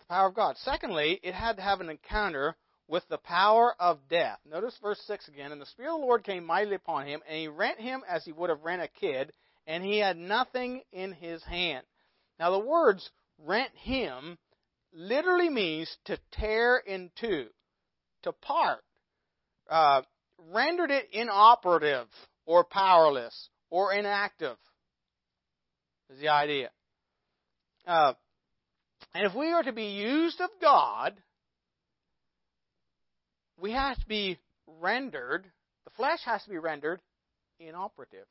The 0.00 0.06
power 0.06 0.28
of 0.28 0.34
God. 0.34 0.56
Secondly, 0.64 1.20
it 1.22 1.34
had 1.34 1.56
to 1.56 1.62
have 1.62 1.80
an 1.80 1.90
encounter 1.90 2.56
with 2.88 3.04
the 3.08 3.18
power 3.18 3.74
of 3.78 3.98
death. 4.08 4.38
Notice 4.48 4.76
verse 4.82 5.00
6 5.06 5.28
again. 5.28 5.52
And 5.52 5.60
the 5.60 5.66
Spirit 5.66 5.94
of 5.94 6.00
the 6.00 6.06
Lord 6.06 6.24
came 6.24 6.44
mightily 6.44 6.76
upon 6.76 7.06
him, 7.06 7.20
and 7.28 7.38
he 7.38 7.48
rent 7.48 7.78
him 7.78 8.02
as 8.08 8.24
he 8.24 8.32
would 8.32 8.50
have 8.50 8.62
rent 8.62 8.82
a 8.82 8.88
kid, 8.88 9.32
and 9.66 9.84
he 9.84 9.98
had 9.98 10.16
nothing 10.16 10.82
in 10.92 11.12
his 11.12 11.42
hand. 11.44 11.84
Now, 12.38 12.50
the 12.50 12.58
words 12.58 13.08
rent 13.38 13.70
him 13.76 14.38
literally 14.92 15.48
means 15.48 15.94
to 16.06 16.18
tear 16.32 16.78
in 16.78 17.10
two, 17.20 17.46
to 18.22 18.32
part, 18.32 18.82
uh, 19.68 20.02
rendered 20.52 20.90
it 20.90 21.08
inoperative 21.12 22.08
or 22.50 22.64
powerless 22.64 23.48
or 23.70 23.92
inactive, 23.92 24.56
is 26.12 26.18
the 26.18 26.28
idea. 26.28 26.68
Uh, 27.86 28.12
and 29.14 29.24
if 29.24 29.36
we 29.36 29.52
are 29.52 29.62
to 29.62 29.72
be 29.72 29.84
used 29.84 30.40
of 30.40 30.50
God, 30.60 31.14
we 33.56 33.70
have 33.70 33.96
to 34.00 34.06
be 34.08 34.36
rendered, 34.80 35.44
the 35.84 35.92
flesh 35.92 36.18
has 36.24 36.42
to 36.42 36.50
be 36.50 36.58
rendered 36.58 37.00
inoperative 37.60 38.26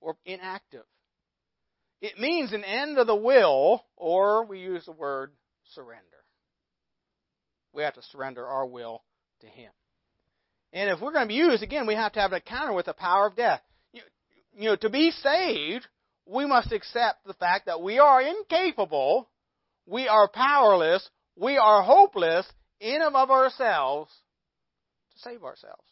or 0.00 0.16
inactive. 0.26 0.82
It 2.00 2.18
means 2.18 2.52
an 2.52 2.64
end 2.64 2.98
of 2.98 3.06
the 3.06 3.14
will, 3.14 3.84
or 3.96 4.46
we 4.46 4.58
use 4.58 4.84
the 4.84 4.90
word 4.90 5.30
surrender. 5.74 6.02
We 7.72 7.84
have 7.84 7.94
to 7.94 8.02
surrender 8.10 8.44
our 8.44 8.66
will 8.66 9.04
to 9.42 9.46
Him. 9.46 9.70
And 10.72 10.88
if 10.90 11.00
we're 11.00 11.12
going 11.12 11.24
to 11.24 11.28
be 11.28 11.34
used, 11.34 11.62
again, 11.62 11.86
we 11.86 11.94
have 11.94 12.12
to 12.12 12.20
have 12.20 12.32
an 12.32 12.40
encounter 12.46 12.72
with 12.72 12.86
the 12.86 12.94
power 12.94 13.26
of 13.26 13.36
death. 13.36 13.60
You, 13.92 14.00
you 14.56 14.64
know, 14.70 14.76
to 14.76 14.88
be 14.88 15.10
saved, 15.10 15.86
we 16.26 16.46
must 16.46 16.72
accept 16.72 17.26
the 17.26 17.34
fact 17.34 17.66
that 17.66 17.82
we 17.82 17.98
are 17.98 18.22
incapable, 18.22 19.28
we 19.86 20.08
are 20.08 20.28
powerless, 20.28 21.08
we 21.36 21.58
are 21.58 21.82
hopeless 21.82 22.46
in 22.80 23.02
and 23.02 23.14
of 23.14 23.30
ourselves 23.30 24.10
to 25.12 25.18
save 25.18 25.42
ourselves. 25.42 25.82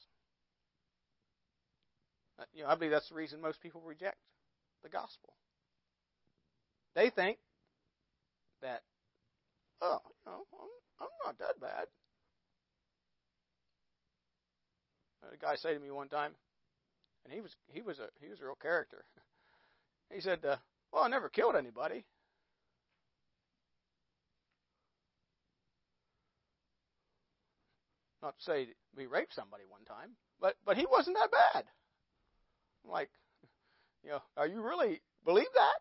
Uh, 2.38 2.44
you 2.54 2.62
know, 2.62 2.68
I 2.70 2.74
believe 2.74 2.92
that's 2.92 3.08
the 3.10 3.14
reason 3.14 3.40
most 3.42 3.60
people 3.60 3.82
reject 3.84 4.16
the 4.82 4.88
gospel. 4.88 5.34
They 6.94 7.10
think 7.10 7.38
that, 8.62 8.82
oh, 9.82 10.00
you 10.24 10.32
know, 10.32 10.44
I'm, 10.52 10.68
I'm 11.00 11.08
not 11.26 11.38
that 11.38 11.60
bad. 11.60 11.86
A 15.32 15.36
guy 15.36 15.54
said 15.56 15.74
to 15.74 15.80
me 15.80 15.90
one 15.90 16.08
time, 16.08 16.32
and 17.24 17.32
he 17.32 17.40
was 17.40 17.54
he 17.72 17.82
was 17.82 17.98
a 17.98 18.08
he 18.20 18.28
was 18.28 18.40
a 18.40 18.44
real 18.44 18.58
character. 18.60 19.04
He 20.12 20.20
said, 20.20 20.44
uh, 20.44 20.56
"Well, 20.92 21.04
I 21.04 21.08
never 21.08 21.28
killed 21.28 21.54
anybody." 21.54 22.04
Not 28.20 28.36
to 28.36 28.42
say 28.42 28.68
we 28.96 29.06
raped 29.06 29.32
somebody 29.34 29.62
one 29.68 29.84
time, 29.84 30.16
but 30.40 30.56
but 30.66 30.76
he 30.76 30.84
wasn't 30.90 31.16
that 31.16 31.30
bad. 31.30 31.64
I'm 32.84 32.90
like, 32.90 33.10
you 34.02 34.10
know, 34.10 34.22
are 34.36 34.48
you 34.48 34.62
really 34.62 35.00
believe 35.24 35.46
that? 35.54 35.80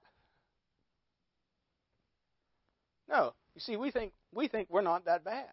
No. 3.09 3.33
You 3.55 3.61
see, 3.61 3.75
we 3.75 3.91
think 3.91 4.13
we 4.31 4.47
think 4.47 4.69
we're 4.69 4.81
not 4.81 5.05
that 5.05 5.23
bad. 5.23 5.49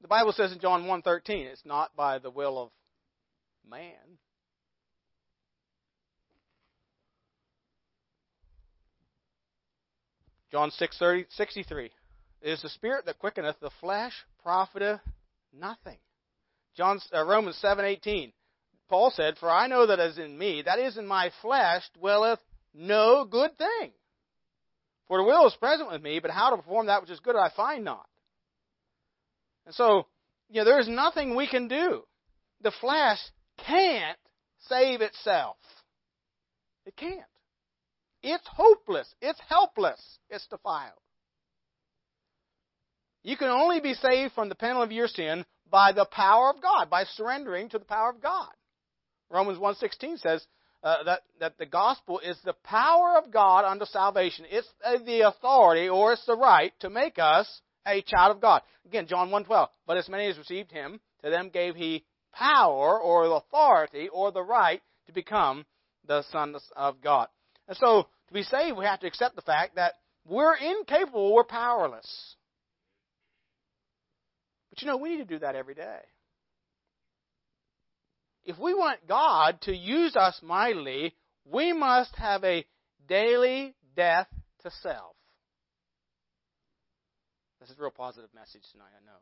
The 0.00 0.08
Bible 0.08 0.32
says 0.32 0.52
in 0.52 0.58
John 0.58 0.84
1:13, 0.84 1.46
it's 1.46 1.64
not 1.64 1.94
by 1.94 2.18
the 2.18 2.30
will 2.30 2.58
of 2.58 2.70
man. 3.68 4.18
John 10.50 10.70
6:30 10.70 11.26
63 11.30 11.90
It 12.40 12.50
is 12.50 12.62
the 12.62 12.68
spirit 12.68 13.04
that 13.06 13.18
quickeneth 13.18 13.60
the 13.60 13.70
flesh 13.80 14.14
profiteth 14.42 15.00
nothing. 15.52 15.98
John 16.76 17.00
uh, 17.12 17.24
Romans 17.24 17.58
7:18 17.62 18.32
Paul 18.88 19.10
said, 19.10 19.36
"For 19.38 19.50
I 19.50 19.66
know 19.66 19.86
that 19.86 19.98
as 19.98 20.16
in 20.18 20.38
me, 20.38 20.62
that 20.62 20.78
is 20.78 20.96
in 20.96 21.06
my 21.06 21.30
flesh 21.42 21.82
dwelleth 21.94 22.40
no 22.72 23.24
good 23.24 23.58
thing. 23.58 23.92
For 25.08 25.18
the 25.18 25.24
will 25.24 25.46
is 25.46 25.54
present 25.56 25.90
with 25.90 26.02
me, 26.02 26.20
but 26.20 26.30
how 26.30 26.50
to 26.50 26.56
perform 26.56 26.86
that 26.86 27.00
which 27.00 27.10
is 27.10 27.20
good 27.20 27.36
I 27.36 27.50
find 27.50 27.84
not." 27.84 28.08
And 29.66 29.74
so, 29.74 30.06
you 30.48 30.60
know, 30.60 30.64
there 30.64 30.78
is 30.78 30.88
nothing 30.88 31.34
we 31.34 31.48
can 31.48 31.66
do. 31.66 32.06
The 32.60 32.70
flesh 32.70 33.18
can't 33.58 34.18
save 34.68 35.00
itself. 35.00 35.56
It 36.84 36.96
can't. 36.96 37.20
It's 38.22 38.46
hopeless. 38.46 39.12
It's 39.20 39.40
helpless. 39.48 40.00
It's 40.30 40.46
defiled. 40.48 40.92
You 43.22 43.36
can 43.36 43.48
only 43.48 43.80
be 43.80 43.94
saved 43.94 44.34
from 44.34 44.48
the 44.48 44.54
penalty 44.54 44.84
of 44.84 44.92
your 44.92 45.08
sin 45.08 45.44
by 45.68 45.92
the 45.92 46.06
power 46.06 46.50
of 46.50 46.62
God, 46.62 46.88
by 46.88 47.04
surrendering 47.04 47.68
to 47.70 47.78
the 47.78 47.84
power 47.84 48.10
of 48.10 48.22
God. 48.22 48.48
Romans 49.30 49.58
1.16 49.58 50.20
says 50.20 50.46
uh, 50.84 51.02
that, 51.04 51.22
that 51.40 51.58
the 51.58 51.66
gospel 51.66 52.20
is 52.20 52.38
the 52.44 52.54
power 52.62 53.16
of 53.18 53.32
God 53.32 53.64
unto 53.64 53.84
salvation. 53.86 54.44
It's 54.48 54.68
the 55.04 55.22
authority 55.22 55.88
or 55.88 56.12
it's 56.12 56.24
the 56.26 56.36
right 56.36 56.72
to 56.80 56.90
make 56.90 57.18
us 57.18 57.60
a 57.86 58.02
child 58.02 58.36
of 58.36 58.40
God. 58.40 58.62
Again, 58.86 59.06
John 59.08 59.30
1.12. 59.30 59.68
But 59.86 59.96
as 59.96 60.08
many 60.08 60.26
as 60.28 60.38
received 60.38 60.70
him, 60.70 61.00
to 61.24 61.30
them 61.30 61.50
gave 61.52 61.74
he 61.74 62.04
power 62.36 63.00
or 63.00 63.24
authority 63.36 64.08
or 64.12 64.30
the 64.30 64.42
right 64.42 64.82
to 65.06 65.12
become 65.12 65.64
the 66.06 66.22
sons 66.30 66.62
of 66.76 67.00
God. 67.00 67.28
And 67.68 67.76
so, 67.76 68.06
to 68.28 68.34
be 68.34 68.42
saved, 68.42 68.76
we 68.76 68.84
have 68.84 69.00
to 69.00 69.06
accept 69.06 69.36
the 69.36 69.42
fact 69.42 69.76
that 69.76 69.94
we're 70.26 70.54
incapable, 70.54 71.34
we're 71.34 71.44
powerless. 71.44 72.36
But 74.70 74.82
you 74.82 74.88
know, 74.88 74.96
we 74.96 75.10
need 75.10 75.28
to 75.28 75.34
do 75.34 75.38
that 75.38 75.56
every 75.56 75.74
day. 75.74 76.00
If 78.44 78.58
we 78.58 78.74
want 78.74 79.08
God 79.08 79.60
to 79.62 79.74
use 79.74 80.14
us 80.14 80.38
mightily, 80.42 81.14
we 81.44 81.72
must 81.72 82.14
have 82.16 82.44
a 82.44 82.64
daily 83.08 83.74
death 83.96 84.28
to 84.62 84.70
self. 84.82 85.16
This 87.60 87.70
is 87.70 87.78
a 87.78 87.82
real 87.82 87.90
positive 87.90 88.30
message 88.34 88.62
tonight, 88.72 88.92
I 88.94 89.04
know. 89.04 89.18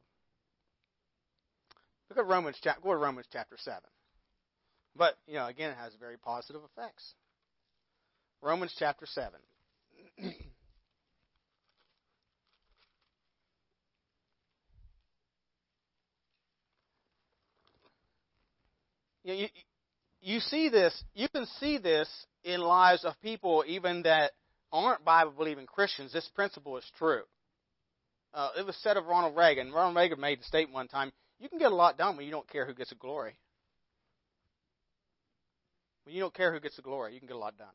Look 2.15 2.27
at 2.27 2.31
Romans 2.31 2.57
chapter 2.63 2.81
go 2.81 2.93
to 2.93 2.97
Romans 2.97 3.27
chapter 3.33 3.57
seven. 3.59 3.91
But, 4.95 5.17
you 5.27 5.35
know, 5.35 5.49
again 5.49 5.73
it 5.73 5.77
has 5.77 5.95
very 5.99 6.17
positive 6.17 6.63
effects. 6.63 7.15
Romans 8.41 8.73
chapter 8.79 9.05
seven. 9.05 9.41
you, 19.25 19.49
you 20.21 20.39
see 20.39 20.69
this, 20.69 21.03
you 21.15 21.29
can 21.29 21.47
see 21.59 21.79
this 21.79 22.09
in 22.45 22.61
lives 22.61 23.05
of 23.05 23.21
people 23.23 23.65
even 23.67 24.03
that 24.03 24.31
aren't 24.71 25.05
Bible 25.05 25.33
believing 25.37 25.67
Christians. 25.67 26.13
This 26.13 26.31
principle 26.33 26.77
is 26.77 26.85
true. 26.97 27.23
Uh, 28.33 28.51
it 28.57 28.65
was 28.65 28.77
said 28.85 28.97
of 28.97 29.07
Ronald 29.07 29.37
Reagan. 29.37 29.73
Ronald 29.73 29.97
Reagan 29.97 30.21
made 30.21 30.39
the 30.39 30.45
statement 30.45 30.75
one 30.75 30.87
time 30.87 31.11
you 31.45 31.51
can 31.51 31.59
get 31.59 31.71
a 31.71 31.75
lot 31.75 31.99
done 31.99 32.17
when 32.17 32.25
you 32.25 32.33
don't 32.33 32.49
care 32.49 32.65
who 32.65 32.73
gets 32.73 32.89
the 32.89 32.97
glory. 32.97 33.37
When 36.05 36.15
you 36.15 36.23
don't 36.23 36.33
care 36.33 36.51
who 36.51 36.59
gets 36.59 36.77
the 36.77 36.83
glory, 36.83 37.13
you 37.13 37.21
can 37.21 37.29
get 37.29 37.37
a 37.37 37.39
lot 37.39 37.55
done. 37.59 37.69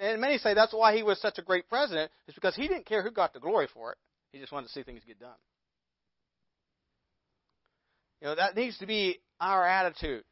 And 0.00 0.20
many 0.20 0.38
say 0.38 0.54
that's 0.54 0.72
why 0.72 0.96
he 0.96 1.02
was 1.02 1.20
such 1.20 1.36
a 1.36 1.42
great 1.42 1.68
president, 1.68 2.10
is 2.28 2.34
because 2.34 2.56
he 2.56 2.66
didn't 2.66 2.86
care 2.86 3.02
who 3.02 3.10
got 3.10 3.34
the 3.34 3.40
glory 3.40 3.68
for 3.72 3.92
it. 3.92 3.98
He 4.32 4.38
just 4.38 4.52
wanted 4.52 4.68
to 4.68 4.72
see 4.72 4.84
things 4.84 5.02
get 5.06 5.20
done. 5.20 5.36
You 8.22 8.28
know, 8.28 8.34
that 8.36 8.56
needs 8.56 8.78
to 8.78 8.86
be 8.86 9.20
our 9.38 9.66
attitude. 9.66 10.24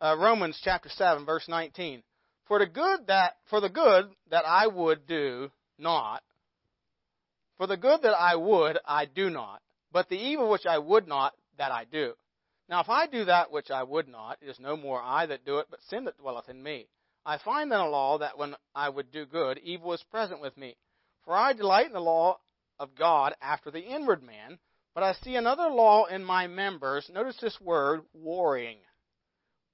Uh, 0.00 0.16
Romans 0.18 0.58
chapter 0.64 0.88
7 0.88 1.26
verse 1.26 1.46
19. 1.46 2.02
For 2.48 2.58
the 2.58 2.66
good 2.66 3.06
that 3.08 3.36
for 3.50 3.60
the 3.60 3.68
good 3.68 4.06
that 4.30 4.44
I 4.46 4.66
would 4.66 5.06
do 5.06 5.50
not 5.78 6.22
for 7.58 7.66
the 7.66 7.76
good 7.76 8.02
that 8.02 8.14
I 8.14 8.36
would 8.36 8.78
I 8.86 9.04
do 9.06 9.28
not 9.28 9.60
but 9.92 10.08
the 10.08 10.18
evil 10.18 10.50
which 10.50 10.66
I 10.66 10.78
would 10.78 11.06
not 11.06 11.34
that 11.58 11.72
I 11.72 11.84
do. 11.84 12.14
Now 12.68 12.80
if 12.80 12.88
I 12.88 13.06
do 13.06 13.24
that 13.26 13.50
which 13.50 13.70
I 13.70 13.82
would 13.82 14.08
not 14.08 14.38
it 14.40 14.48
is 14.48 14.60
no 14.60 14.76
more 14.76 15.00
I 15.02 15.26
that 15.26 15.44
do 15.44 15.58
it 15.58 15.66
but 15.70 15.82
sin 15.82 16.04
that 16.04 16.18
dwelleth 16.18 16.48
in 16.48 16.62
me. 16.62 16.88
I 17.24 17.38
find 17.38 17.70
then 17.70 17.80
a 17.80 17.88
law 17.88 18.18
that 18.18 18.38
when 18.38 18.54
I 18.74 18.88
would 18.88 19.10
do 19.10 19.26
good 19.26 19.58
evil 19.58 19.92
is 19.92 20.02
present 20.04 20.40
with 20.40 20.56
me. 20.56 20.76
For 21.24 21.34
I 21.34 21.52
delight 21.52 21.86
in 21.86 21.92
the 21.92 22.00
law 22.00 22.38
of 22.78 22.94
God 22.94 23.34
after 23.40 23.70
the 23.70 23.80
inward 23.80 24.22
man 24.22 24.58
but 24.96 25.02
I 25.02 25.12
see 25.12 25.36
another 25.36 25.68
law 25.68 26.06
in 26.06 26.24
my 26.24 26.46
members. 26.46 27.10
Notice 27.12 27.36
this 27.36 27.60
word, 27.60 28.00
warring. 28.14 28.78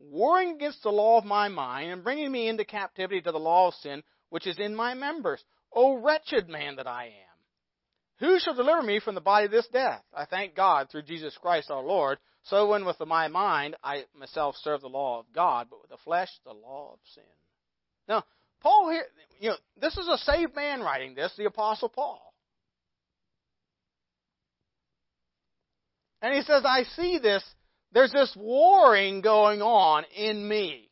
Warring 0.00 0.56
against 0.56 0.82
the 0.82 0.90
law 0.90 1.16
of 1.16 1.24
my 1.24 1.46
mind 1.46 1.92
and 1.92 2.02
bringing 2.02 2.32
me 2.32 2.48
into 2.48 2.64
captivity 2.64 3.20
to 3.20 3.30
the 3.30 3.38
law 3.38 3.68
of 3.68 3.74
sin 3.74 4.02
which 4.30 4.48
is 4.48 4.58
in 4.58 4.74
my 4.74 4.94
members. 4.94 5.44
O 5.72 5.94
wretched 5.94 6.48
man 6.48 6.74
that 6.74 6.88
I 6.88 7.04
am! 7.04 7.31
Who 8.18 8.38
shall 8.38 8.54
deliver 8.54 8.82
me 8.82 9.00
from 9.00 9.14
the 9.14 9.20
body 9.20 9.46
of 9.46 9.50
this 9.50 9.66
death? 9.72 10.02
I 10.14 10.26
thank 10.26 10.54
God 10.54 10.88
through 10.90 11.02
Jesus 11.02 11.36
Christ 11.40 11.70
our 11.70 11.82
Lord. 11.82 12.18
So 12.44 12.68
when 12.68 12.84
with 12.84 13.00
my 13.00 13.28
mind 13.28 13.76
I 13.82 14.04
myself 14.18 14.56
serve 14.62 14.80
the 14.80 14.88
law 14.88 15.20
of 15.20 15.26
God, 15.34 15.68
but 15.70 15.80
with 15.80 15.90
the 15.90 15.96
flesh 16.04 16.28
the 16.44 16.52
law 16.52 16.92
of 16.92 16.98
sin. 17.14 17.24
Now, 18.08 18.24
Paul 18.60 18.90
here, 18.90 19.04
you 19.40 19.50
know, 19.50 19.56
this 19.80 19.96
is 19.96 20.08
a 20.08 20.18
saved 20.18 20.54
man 20.54 20.80
writing 20.80 21.14
this, 21.14 21.32
the 21.36 21.46
Apostle 21.46 21.88
Paul. 21.88 22.32
And 26.20 26.34
he 26.34 26.42
says, 26.42 26.62
I 26.64 26.84
see 26.96 27.18
this. 27.18 27.42
There's 27.92 28.12
this 28.12 28.32
warring 28.36 29.20
going 29.20 29.60
on 29.60 30.04
in 30.16 30.48
me. 30.48 30.88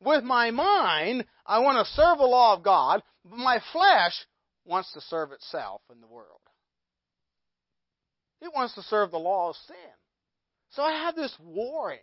With 0.00 0.24
my 0.24 0.50
mind, 0.50 1.24
I 1.44 1.60
want 1.60 1.84
to 1.86 1.92
serve 1.92 2.18
the 2.18 2.24
law 2.24 2.54
of 2.54 2.62
God, 2.62 3.02
but 3.24 3.38
my 3.38 3.60
flesh 3.72 4.14
wants 4.66 4.92
to 4.92 5.00
serve 5.02 5.32
itself 5.32 5.80
in 5.92 6.00
the 6.00 6.06
world. 6.06 6.40
It 8.40 8.50
wants 8.54 8.74
to 8.74 8.82
serve 8.82 9.10
the 9.10 9.18
law 9.18 9.50
of 9.50 9.56
sin. 9.66 9.76
So 10.70 10.82
I 10.82 11.04
have 11.04 11.16
this 11.16 11.34
warring 11.40 12.00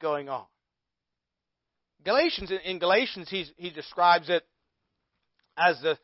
going 0.00 0.28
on. 0.28 0.44
Galatians 2.04 2.52
in 2.64 2.78
Galatians 2.78 3.28
he 3.30 3.46
he 3.56 3.70
describes 3.70 4.28
it 4.28 4.44
as 5.56 5.80
the 5.80 5.96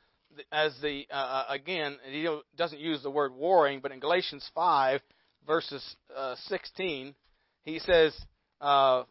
as 0.52 0.74
the 0.82 1.06
uh, 1.10 1.14
uh, 1.14 1.44
again, 1.48 1.96
he 2.04 2.28
doesn't 2.56 2.80
use 2.80 3.02
the 3.02 3.10
word 3.10 3.32
warring, 3.34 3.80
but 3.80 3.92
in 3.92 4.00
Galatians 4.00 4.48
five 4.54 5.00
verses 5.46 5.84
uh, 6.16 6.34
sixteen, 6.46 7.14
he 7.64 7.78
says, 7.78 8.14
uh, 8.60 9.04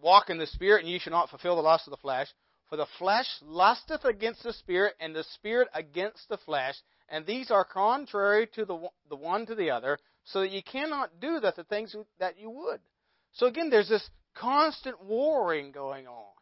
"Walk 0.00 0.30
in 0.30 0.38
the 0.38 0.46
Spirit, 0.46 0.82
and 0.82 0.90
ye 0.90 0.98
shall 0.98 1.12
not 1.12 1.30
fulfill 1.30 1.56
the 1.56 1.62
lust 1.62 1.86
of 1.86 1.92
the 1.92 1.96
flesh. 1.98 2.28
For 2.68 2.76
the 2.76 2.86
flesh 2.98 3.26
lusteth 3.42 4.04
against 4.04 4.42
the 4.42 4.52
Spirit, 4.52 4.94
and 4.98 5.14
the 5.14 5.24
Spirit 5.24 5.68
against 5.72 6.28
the 6.28 6.38
flesh, 6.38 6.74
and 7.08 7.24
these 7.24 7.50
are 7.50 7.64
contrary 7.64 8.48
to 8.54 8.64
the 8.64 8.88
the 9.08 9.16
one 9.16 9.46
to 9.46 9.54
the 9.54 9.70
other, 9.70 9.98
so 10.24 10.40
that 10.40 10.50
ye 10.50 10.62
cannot 10.62 11.20
do 11.20 11.38
that 11.40 11.56
the 11.56 11.64
things 11.64 11.94
that 12.18 12.38
you 12.38 12.50
would." 12.50 12.80
So 13.32 13.46
again, 13.46 13.70
there's 13.70 13.88
this 13.88 14.10
constant 14.34 15.02
warring 15.02 15.72
going 15.72 16.08
on. 16.08 16.32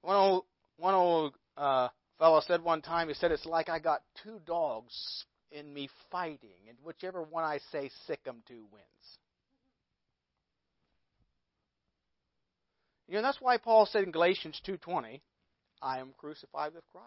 One 0.00 0.16
old 0.16 0.44
one 0.76 0.94
old 0.94 1.34
uh, 1.56 1.88
fellow 2.18 2.40
said 2.40 2.62
one 2.62 2.82
time, 2.82 3.08
he 3.08 3.14
said, 3.14 3.32
it's 3.32 3.46
like 3.46 3.68
I 3.68 3.78
got 3.78 4.02
two 4.22 4.40
dogs 4.46 5.24
in 5.50 5.72
me 5.72 5.88
fighting, 6.10 6.68
and 6.68 6.78
whichever 6.82 7.22
one 7.22 7.44
I 7.44 7.58
say 7.70 7.90
sick 8.06 8.20
'em 8.26 8.42
to 8.48 8.64
wins. 8.72 9.18
Know, 13.16 13.22
that's 13.22 13.40
why 13.40 13.58
Paul 13.58 13.86
said 13.86 14.04
in 14.04 14.10
Galatians 14.10 14.60
2.20, 14.66 15.20
I 15.82 15.98
am 15.98 16.14
crucified 16.16 16.74
with 16.74 16.84
Christ. 16.92 17.06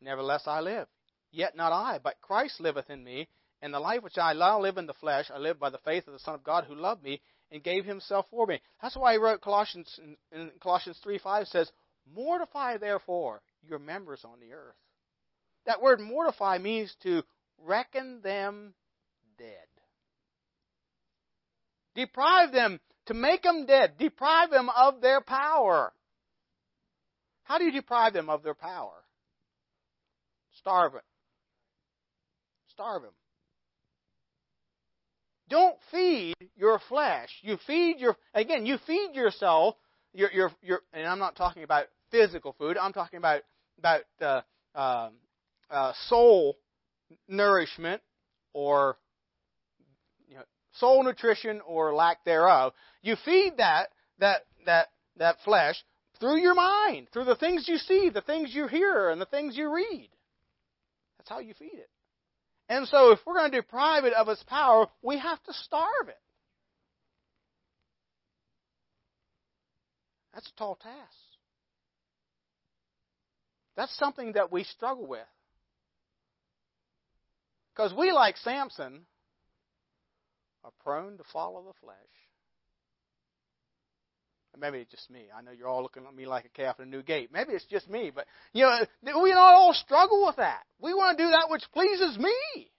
Nevertheless 0.00 0.42
I 0.46 0.60
live. 0.60 0.88
Yet 1.30 1.56
not 1.56 1.72
I, 1.72 1.98
but 2.02 2.20
Christ 2.20 2.60
liveth 2.60 2.90
in 2.90 3.02
me, 3.02 3.28
and 3.62 3.72
the 3.72 3.80
life 3.80 4.02
which 4.02 4.18
I 4.18 4.34
now 4.34 4.60
live 4.60 4.76
in 4.76 4.86
the 4.86 4.92
flesh, 4.94 5.30
I 5.34 5.38
live 5.38 5.58
by 5.58 5.70
the 5.70 5.78
faith 5.78 6.06
of 6.06 6.12
the 6.12 6.18
Son 6.18 6.34
of 6.34 6.44
God 6.44 6.64
who 6.64 6.74
loved 6.74 7.02
me 7.02 7.20
and 7.50 7.62
gave 7.62 7.84
himself 7.84 8.26
for 8.30 8.46
me. 8.46 8.60
That's 8.82 8.96
why 8.96 9.12
he 9.12 9.18
wrote 9.18 9.40
Colossians 9.40 9.98
in 10.32 10.50
Colossians 10.60 11.00
3.5 11.04 11.48
says, 11.48 11.70
Mortify, 12.14 12.76
therefore, 12.76 13.40
your 13.66 13.78
members 13.78 14.24
on 14.24 14.38
the 14.40 14.52
earth. 14.52 14.76
That 15.66 15.80
word 15.80 16.00
mortify 16.00 16.58
means 16.58 16.94
to 17.02 17.22
reckon 17.64 18.20
them 18.22 18.74
dead. 19.38 19.48
Deprive 21.94 22.52
them, 22.52 22.80
to 23.06 23.14
make 23.14 23.42
them 23.42 23.66
dead. 23.66 23.94
Deprive 23.98 24.50
them 24.50 24.70
of 24.70 25.00
their 25.00 25.20
power. 25.20 25.92
How 27.44 27.58
do 27.58 27.64
you 27.64 27.72
deprive 27.72 28.12
them 28.14 28.30
of 28.30 28.42
their 28.42 28.54
power? 28.54 29.04
Starve 30.58 30.94
it. 30.94 31.02
Starve 32.68 33.02
them. 33.02 33.12
Don't 35.48 35.76
feed 35.90 36.34
your 36.56 36.80
flesh. 36.88 37.28
You 37.42 37.58
feed 37.66 38.00
your 38.00 38.16
again. 38.32 38.64
You 38.64 38.78
feed 38.86 39.14
yourself. 39.14 39.76
Your 40.14 40.32
your 40.32 40.52
your. 40.62 40.80
And 40.92 41.06
I'm 41.06 41.18
not 41.18 41.36
talking 41.36 41.64
about 41.64 41.86
physical 42.10 42.54
food. 42.58 42.78
I'm 42.78 42.94
talking 42.94 43.18
about 43.18 43.42
about 43.78 44.00
uh, 44.22 44.40
uh, 44.74 45.10
uh, 45.70 45.92
soul 46.08 46.56
nourishment 47.28 48.00
or 48.54 48.96
you 50.28 50.36
know, 50.36 50.44
soul 50.78 51.02
nutrition 51.02 51.60
or 51.66 51.94
lack 51.94 52.24
thereof. 52.24 52.72
You 53.02 53.16
feed 53.24 53.54
that 53.58 53.90
that 54.18 54.42
that 54.66 54.88
that 55.16 55.36
flesh 55.44 55.82
through 56.20 56.40
your 56.40 56.54
mind, 56.54 57.08
through 57.12 57.24
the 57.24 57.36
things 57.36 57.68
you 57.68 57.78
see, 57.78 58.10
the 58.10 58.20
things 58.20 58.54
you 58.54 58.66
hear, 58.66 59.10
and 59.10 59.20
the 59.20 59.26
things 59.26 59.56
you 59.56 59.72
read. 59.72 60.08
That's 61.18 61.28
how 61.28 61.40
you 61.40 61.54
feed 61.54 61.74
it. 61.74 61.90
And 62.68 62.88
so, 62.88 63.10
if 63.10 63.18
we're 63.26 63.34
going 63.34 63.50
to 63.50 63.60
deprive 63.60 64.04
it 64.04 64.14
of 64.14 64.28
its 64.28 64.42
power, 64.44 64.86
we 65.02 65.18
have 65.18 65.42
to 65.44 65.52
starve 65.52 66.08
it. 66.08 66.18
That's 70.32 70.48
a 70.48 70.58
tall 70.58 70.76
task. 70.76 70.94
That's 73.76 73.96
something 73.98 74.32
that 74.32 74.50
we 74.50 74.64
struggle 74.64 75.06
with. 75.06 75.26
Because 77.74 77.92
we, 77.92 78.12
like 78.12 78.36
Samson, 78.38 79.02
are 80.64 80.72
prone 80.82 81.18
to 81.18 81.24
follow 81.32 81.62
the 81.62 81.74
flesh. 81.80 81.96
Maybe 84.58 84.78
it's 84.78 84.90
just 84.90 85.10
me. 85.10 85.24
I 85.36 85.42
know 85.42 85.50
you're 85.50 85.68
all 85.68 85.82
looking 85.82 86.04
at 86.06 86.14
me 86.14 86.26
like 86.26 86.44
a 86.44 86.48
calf 86.48 86.78
in 86.78 86.86
a 86.86 86.88
new 86.88 87.02
gate. 87.02 87.30
Maybe 87.32 87.52
it's 87.52 87.64
just 87.66 87.90
me, 87.90 88.12
but 88.14 88.24
you 88.52 88.62
know, 88.62 89.20
we 89.20 89.32
all 89.32 89.74
struggle 89.74 90.24
with 90.26 90.36
that. 90.36 90.62
We 90.80 90.94
want 90.94 91.18
to 91.18 91.24
do 91.24 91.30
that 91.30 91.50
which 91.50 91.64
pleases 91.72 92.16
me. 92.16 92.70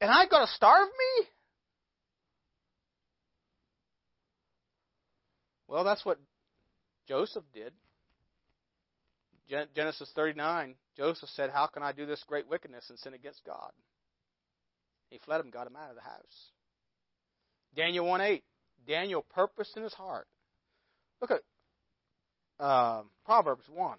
And 0.00 0.10
I've 0.10 0.28
got 0.28 0.40
to 0.40 0.52
starve 0.52 0.88
me? 0.88 1.26
Well, 5.68 5.84
that's 5.84 6.04
what 6.04 6.18
Joseph 7.08 7.44
did. 7.54 7.72
Genesis 9.76 10.10
39, 10.16 10.74
Joseph 10.96 11.28
said, 11.30 11.50
How 11.50 11.66
can 11.66 11.82
I 11.84 11.92
do 11.92 12.06
this 12.06 12.24
great 12.26 12.48
wickedness 12.48 12.86
and 12.88 12.98
sin 12.98 13.14
against 13.14 13.44
God? 13.44 13.70
He 15.12 15.18
fled 15.18 15.40
him, 15.40 15.50
got 15.50 15.66
him 15.66 15.76
out 15.76 15.90
of 15.90 15.96
the 15.96 16.00
house. 16.00 16.50
Daniel 17.76 18.06
1 18.06 18.22
8, 18.22 18.42
Daniel 18.88 19.26
purposed 19.34 19.76
in 19.76 19.82
his 19.82 19.92
heart. 19.92 20.26
Look 21.20 21.30
at 21.30 21.42
uh, 22.58 23.02
Proverbs 23.26 23.64
1. 23.68 23.98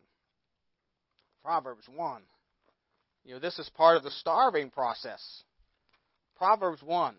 Proverbs 1.44 1.86
1. 1.88 2.22
You 3.26 3.36
know, 3.36 3.40
this 3.40 3.60
is 3.60 3.70
part 3.70 3.96
of 3.96 4.04
the 4.04 4.10
starving 4.10 4.72
process. 4.72 5.22
Proverbs 6.36 6.82
1. 6.82 7.16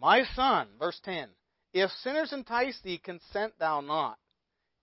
My 0.00 0.24
son, 0.34 0.68
verse 0.78 0.98
10, 1.04 1.28
if 1.74 1.90
sinners 2.02 2.32
entice 2.32 2.78
thee, 2.82 2.98
consent 2.98 3.52
thou 3.58 3.82
not. 3.82 4.18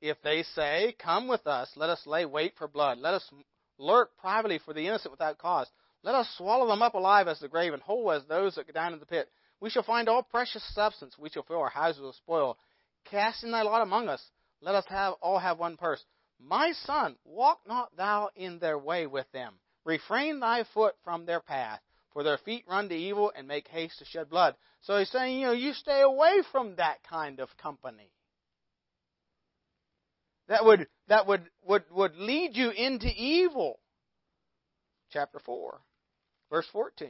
If 0.02 0.22
they 0.22 0.44
say, 0.56 0.96
Come 1.00 1.28
with 1.28 1.48
us, 1.48 1.72
let 1.76 1.90
us 1.90 2.06
lay 2.06 2.26
wait 2.26 2.54
for 2.58 2.68
blood, 2.68 3.00
let 3.00 3.16
us 3.16 3.28
lurk 3.82 4.18
privately 4.18 4.60
for 4.60 4.74
the 4.74 4.88
innocent 4.88 5.12
without 5.12 5.38
cause, 5.38 5.68
let 6.04 6.16
us 6.16 6.34
swallow 6.38 6.68
them 6.68 6.82
up 6.82 6.94
alive 6.94 7.28
as 7.28 7.40
the 7.40 7.48
grave, 7.48 7.74
and 7.74 7.82
whole 7.82 8.12
as 8.12 8.26
those 8.26 8.56
that 8.56 8.68
go 8.68 8.74
down 8.74 8.94
in 8.94 9.00
the 9.00 9.06
pit. 9.06 9.30
We 9.60 9.70
shall 9.70 9.84
find 9.84 10.10
all 10.10 10.24
precious 10.24 10.64
substance. 10.74 11.18
We 11.20 11.30
shall 11.30 11.44
fill 11.44 11.60
our 11.60 11.70
houses 11.70 12.02
with 12.02 12.16
spoil. 12.16 12.58
Cast 13.06 13.44
in 13.44 13.52
thy 13.52 13.62
lot 13.62 13.82
among 13.82 14.10
us. 14.10 14.24
Let 14.62 14.76
us 14.76 14.86
have 14.90 15.14
all 15.22 15.40
have 15.40 15.60
one 15.60 15.78
purse. 15.78 16.04
My 16.40 16.72
son, 16.86 17.18
walk 17.24 17.60
not 17.68 17.96
thou 17.96 18.30
in 18.36 18.60
their 18.60 18.78
way 18.78 19.06
with 19.06 19.32
them. 19.32 19.60
Refrain 19.86 20.40
thy 20.40 20.64
foot 20.74 20.96
from 21.04 21.26
their 21.26 21.40
path, 21.40 21.80
for 22.14 22.24
their 22.24 22.38
feet 22.40 22.66
run 22.68 22.90
to 22.90 22.96
evil 22.96 23.32
and 23.36 23.48
make 23.48 23.68
haste 23.68 24.00
to 24.00 24.06
shed 24.06 24.30
blood. 24.30 24.56
So 24.82 24.98
he's 24.98 25.12
saying, 25.12 25.40
you 25.40 25.48
know, 25.48 25.54
you 25.54 25.74
stay 25.74 26.02
away 26.02 26.42
from 26.52 26.76
that 26.76 27.04
kind 27.04 27.40
of 27.40 27.56
company. 27.58 28.12
That 30.52 30.66
would 30.66 30.88
that 31.08 31.28
would 31.28 31.50
would, 31.64 31.84
would 31.92 32.18
lead 32.18 32.56
you 32.56 32.70
into 32.70 33.08
evil. 33.08 33.80
Chapter 35.12 35.40
four. 35.40 35.80
Verse 36.50 36.68
14. 36.74 37.10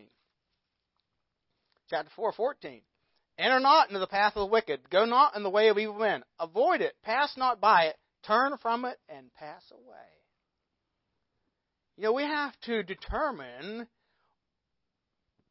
Chapter 1.90 2.12
4, 2.16 2.32
14. 2.32 2.82
Enter 3.40 3.60
not 3.60 3.90
into 3.90 4.00
the 4.00 4.08
path 4.08 4.34
of 4.36 4.42
the 4.42 4.54
wicked. 4.54 4.90
Go 4.92 5.06
not 5.06 5.36
in 5.36 5.42
the 5.44 5.50
way 5.50 5.70
of 5.70 5.78
evil 5.80 5.98
men. 5.98 6.24
Avoid 6.40 6.82
it. 6.82 6.94
Pass 7.04 7.36
not 7.36 7.60
by 7.60 7.86
it. 7.86 7.98
Turn 8.26 8.56
from 8.62 8.86
it 8.86 8.98
and 9.10 9.34
pass 9.34 9.64
away. 9.72 9.98
You 11.98 12.04
know, 12.04 12.14
we 12.14 12.24
have 12.24 12.54
to 12.62 12.84
determine 12.84 13.88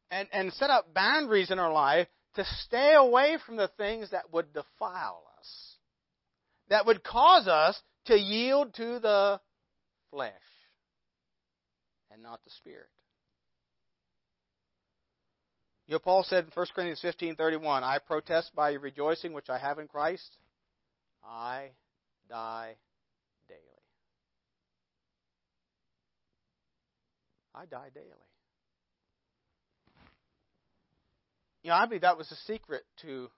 and, 0.09 0.27
and 0.31 0.53
set 0.53 0.69
up 0.69 0.93
boundaries 0.93 1.51
in 1.51 1.59
our 1.59 1.71
life 1.71 2.07
to 2.35 2.45
stay 2.65 2.93
away 2.95 3.37
from 3.45 3.57
the 3.57 3.69
things 3.77 4.11
that 4.11 4.31
would 4.33 4.53
defile 4.53 5.23
us, 5.27 5.30
that 6.71 6.85
would 6.85 7.03
cause 7.03 7.49
us 7.49 7.79
to 8.05 8.17
yield 8.17 8.73
to 8.75 8.99
the 8.99 9.41
flesh 10.09 10.31
and 12.09 12.23
not 12.23 12.41
the 12.45 12.49
spirit. 12.51 12.87
You 15.85 15.95
know, 15.95 15.99
Paul 15.99 16.23
said 16.23 16.45
in 16.45 16.51
1 16.51 16.67
Corinthians 16.73 17.01
15:31, 17.01 17.83
"I 17.83 17.99
protest 17.99 18.55
by 18.55 18.71
rejoicing 18.71 19.33
which 19.33 19.49
I 19.49 19.57
have 19.57 19.79
in 19.79 19.89
Christ, 19.89 20.37
I 21.21 21.75
die 22.29 22.77
daily." 23.49 23.83
I 27.53 27.65
die 27.65 27.89
daily. 27.89 28.29
You 31.63 31.71
know, 31.71 31.75
I 31.75 31.85
believe 31.85 32.01
that 32.01 32.17
was 32.17 32.29
the 32.29 32.37
secret 32.37 32.85
to 33.01 33.29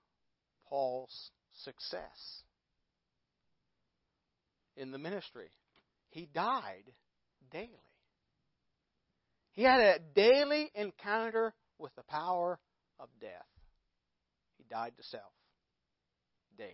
Paul's 0.70 1.32
success 1.52 2.44
in 4.76 4.92
the 4.92 4.98
ministry. 4.98 5.50
He 6.10 6.28
died 6.34 6.92
daily. 7.52 7.70
He 9.52 9.64
had 9.64 9.80
a 9.80 10.00
daily 10.16 10.72
encounter 10.74 11.54
with 11.78 11.94
the 11.96 12.04
power 12.04 12.60
of 13.00 13.10
death. 13.20 13.46
He 14.58 14.66
died 14.70 14.94
to 14.98 15.04
self 15.04 15.32
daily. 16.58 16.74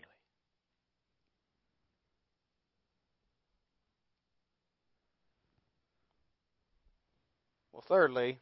Well, 7.73 7.83
thirdly, 7.87 8.39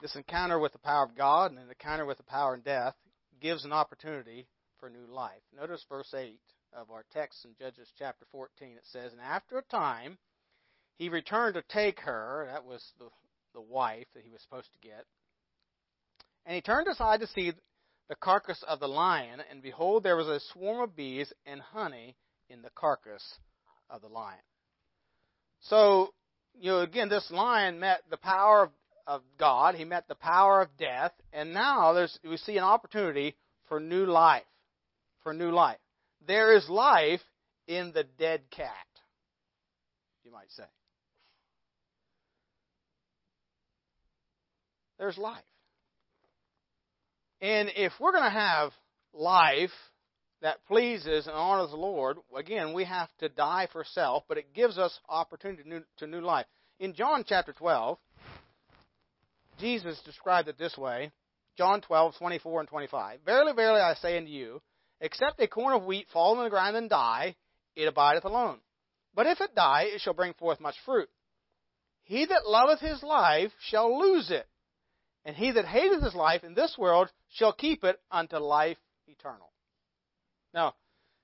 this 0.00 0.16
encounter 0.16 0.58
with 0.58 0.72
the 0.72 0.78
power 0.78 1.04
of 1.04 1.16
God 1.16 1.50
and 1.50 1.60
an 1.60 1.68
encounter 1.68 2.04
with 2.04 2.16
the 2.16 2.24
power 2.24 2.54
of 2.54 2.64
death 2.64 2.94
gives 3.40 3.64
an 3.64 3.72
opportunity 3.72 4.48
for 4.78 4.90
new 4.90 5.06
life. 5.08 5.42
Notice 5.56 5.84
verse 5.88 6.12
8 6.12 6.40
of 6.72 6.90
our 6.90 7.04
text 7.12 7.44
in 7.44 7.52
Judges 7.58 7.88
chapter 7.98 8.26
14. 8.32 8.68
It 8.68 8.82
says, 8.92 9.12
And 9.12 9.20
after 9.20 9.58
a 9.58 9.62
time, 9.62 10.18
he 10.96 11.08
returned 11.08 11.54
to 11.54 11.62
take 11.68 12.00
her, 12.00 12.48
that 12.52 12.64
was 12.64 12.84
the, 12.98 13.08
the 13.54 13.60
wife 13.60 14.06
that 14.14 14.24
he 14.24 14.30
was 14.30 14.40
supposed 14.42 14.68
to 14.72 14.88
get, 14.88 15.04
and 16.46 16.54
he 16.54 16.60
turned 16.60 16.88
aside 16.88 17.20
to 17.20 17.26
see 17.28 17.52
the 18.08 18.14
carcass 18.16 18.62
of 18.66 18.80
the 18.80 18.88
lion, 18.88 19.40
and 19.50 19.62
behold, 19.62 20.02
there 20.02 20.16
was 20.16 20.26
a 20.26 20.40
swarm 20.52 20.82
of 20.82 20.96
bees 20.96 21.32
and 21.46 21.60
honey 21.60 22.16
in 22.48 22.62
the 22.62 22.70
carcass 22.74 23.22
of 23.88 24.00
the 24.00 24.08
lion. 24.08 24.40
So, 25.60 26.12
you 26.58 26.70
know, 26.70 26.80
again, 26.80 27.08
this 27.08 27.30
lion 27.30 27.78
met 27.78 28.02
the 28.10 28.16
power 28.16 28.64
of, 28.64 28.70
of 29.06 29.22
God, 29.38 29.74
he 29.74 29.84
met 29.84 30.08
the 30.08 30.14
power 30.14 30.60
of 30.60 30.76
death, 30.76 31.12
and 31.32 31.54
now 31.54 31.92
there's, 31.92 32.18
we 32.28 32.36
see 32.36 32.56
an 32.56 32.64
opportunity 32.64 33.36
for 33.68 33.78
new 33.78 34.06
life. 34.06 34.42
For 35.22 35.32
new 35.32 35.50
life. 35.50 35.78
There 36.26 36.56
is 36.56 36.68
life 36.68 37.20
in 37.66 37.92
the 37.92 38.04
dead 38.18 38.42
cat, 38.50 38.68
you 40.24 40.32
might 40.32 40.50
say. 40.50 40.64
There's 44.98 45.16
life. 45.16 45.42
And 47.40 47.70
if 47.74 47.92
we're 47.98 48.12
going 48.12 48.24
to 48.24 48.30
have 48.30 48.72
life 49.14 49.70
that 50.42 50.64
pleases 50.66 51.26
and 51.26 51.34
honors 51.34 51.70
the 51.70 51.76
Lord, 51.76 52.18
again, 52.36 52.74
we 52.74 52.84
have 52.84 53.08
to 53.20 53.28
die 53.28 53.68
for 53.72 53.84
self, 53.84 54.24
but 54.28 54.36
it 54.36 54.52
gives 54.54 54.78
us 54.78 54.98
opportunity 55.08 55.62
to 55.62 55.68
new, 55.68 55.82
to 55.98 56.06
new 56.06 56.20
life. 56.20 56.46
In 56.78 56.94
John 56.94 57.24
chapter 57.26 57.52
12, 57.52 57.98
Jesus 59.58 60.00
described 60.04 60.48
it 60.48 60.58
this 60.58 60.76
way 60.76 61.10
John 61.56 61.80
12, 61.80 62.16
24 62.18 62.60
and 62.60 62.68
25. 62.68 63.20
Verily, 63.24 63.52
verily, 63.54 63.80
I 63.80 63.94
say 63.94 64.16
unto 64.16 64.30
you, 64.30 64.62
except 65.00 65.40
a 65.40 65.48
corn 65.48 65.74
of 65.74 65.84
wheat 65.84 66.08
fall 66.12 66.36
in 66.38 66.44
the 66.44 66.50
ground 66.50 66.76
and 66.76 66.90
die, 66.90 67.36
it 67.76 67.86
abideth 67.86 68.24
alone. 68.24 68.58
But 69.14 69.26
if 69.26 69.40
it 69.40 69.54
die, 69.54 69.84
it 69.86 70.00
shall 70.00 70.14
bring 70.14 70.34
forth 70.34 70.60
much 70.60 70.76
fruit. 70.84 71.08
He 72.04 72.26
that 72.26 72.46
loveth 72.46 72.80
his 72.80 73.02
life 73.02 73.52
shall 73.68 73.98
lose 73.98 74.30
it, 74.30 74.46
and 75.24 75.36
he 75.36 75.52
that 75.52 75.64
hateth 75.64 76.02
his 76.02 76.14
life 76.14 76.44
in 76.44 76.54
this 76.54 76.76
world 76.78 77.10
shall 77.28 77.52
keep 77.52 77.84
it 77.84 78.00
unto 78.10 78.36
life 78.36 78.78
eternal. 79.06 79.52
Now, 80.52 80.74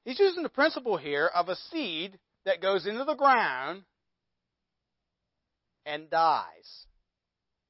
he's 0.04 0.18
using 0.18 0.42
the 0.42 0.48
principle 0.48 0.96
here 0.96 1.26
of 1.26 1.48
a 1.48 1.56
seed 1.56 2.18
that 2.44 2.62
goes 2.62 2.86
into 2.86 3.04
the 3.04 3.14
ground 3.14 3.82
and 5.84 6.08
dies. 6.10 6.86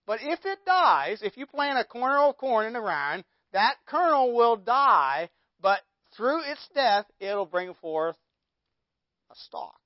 But 0.06 0.20
if 0.22 0.40
it 0.44 0.58
dies, 0.64 1.20
if 1.22 1.36
you 1.36 1.46
plant 1.46 1.78
a 1.78 1.84
kernel 1.84 2.30
of 2.30 2.36
corn 2.36 2.66
in 2.66 2.74
the 2.74 2.80
ground, 2.80 3.24
that 3.52 3.76
kernel 3.86 4.34
will 4.34 4.56
die, 4.56 5.30
but 5.60 5.80
through 6.16 6.42
its 6.50 6.66
death, 6.74 7.06
it'll 7.20 7.46
bring 7.46 7.74
forth 7.74 8.16
a 9.30 9.34
stalk, 9.34 9.80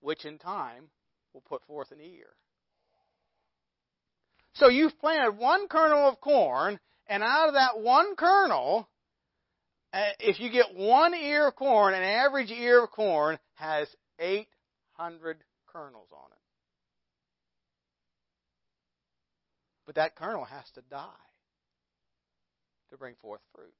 which 0.00 0.24
in 0.24 0.38
time 0.38 0.84
will 1.32 1.42
put 1.42 1.62
forth 1.64 1.90
an 1.90 2.00
ear. 2.00 2.28
So 4.54 4.68
you've 4.68 4.98
planted 4.98 5.38
one 5.38 5.68
kernel 5.68 6.08
of 6.08 6.20
corn, 6.20 6.78
and 7.06 7.22
out 7.22 7.48
of 7.48 7.54
that 7.54 7.80
one 7.80 8.16
kernel, 8.16 8.88
uh, 9.92 10.00
if 10.20 10.40
you 10.40 10.50
get 10.50 10.74
one 10.74 11.14
ear 11.14 11.48
of 11.48 11.56
corn, 11.56 11.94
an 11.94 12.02
average 12.02 12.50
ear 12.50 12.84
of 12.84 12.90
corn 12.90 13.38
has 13.54 13.88
800 14.18 15.38
kernels 15.66 16.08
on 16.12 16.30
it. 16.32 16.38
But 19.86 19.96
that 19.96 20.16
kernel 20.16 20.44
has 20.44 20.64
to 20.74 20.82
die 20.90 21.08
to 22.90 22.96
bring 22.96 23.14
forth 23.20 23.40
fruit. 23.54 23.72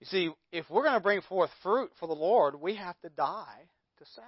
You 0.00 0.06
see, 0.06 0.30
if 0.52 0.68
we're 0.70 0.84
going 0.84 0.94
to 0.94 1.00
bring 1.00 1.22
forth 1.22 1.50
fruit 1.62 1.90
for 1.98 2.06
the 2.06 2.14
Lord, 2.14 2.60
we 2.60 2.76
have 2.76 2.98
to 3.00 3.08
die 3.08 3.68
to 3.98 4.06
self. 4.14 4.26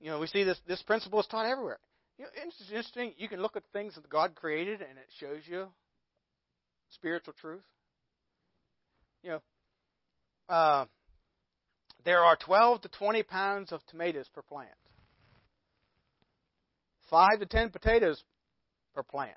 You 0.00 0.10
know, 0.10 0.20
we 0.20 0.26
see 0.26 0.44
this 0.44 0.60
this 0.68 0.82
principle 0.82 1.20
is 1.20 1.26
taught 1.26 1.46
everywhere. 1.46 1.78
You 2.18 2.24
know, 2.24 2.30
it's 2.34 2.60
interesting. 2.68 3.12
You 3.16 3.28
can 3.28 3.40
look 3.40 3.56
at 3.56 3.62
things 3.72 3.94
that 3.94 4.08
God 4.08 4.34
created, 4.34 4.80
and 4.80 4.98
it 4.98 5.06
shows 5.18 5.40
you 5.46 5.66
spiritual 6.90 7.34
truth. 7.40 7.64
You 9.22 9.30
know, 9.30 9.40
uh, 10.48 10.84
there 12.04 12.22
are 12.22 12.36
12 12.36 12.82
to 12.82 12.88
20 12.88 13.22
pounds 13.24 13.72
of 13.72 13.84
tomatoes 13.86 14.28
per 14.32 14.42
plant, 14.42 14.68
five 17.10 17.40
to 17.40 17.46
10 17.46 17.70
potatoes 17.70 18.22
per 18.94 19.02
plant. 19.02 19.36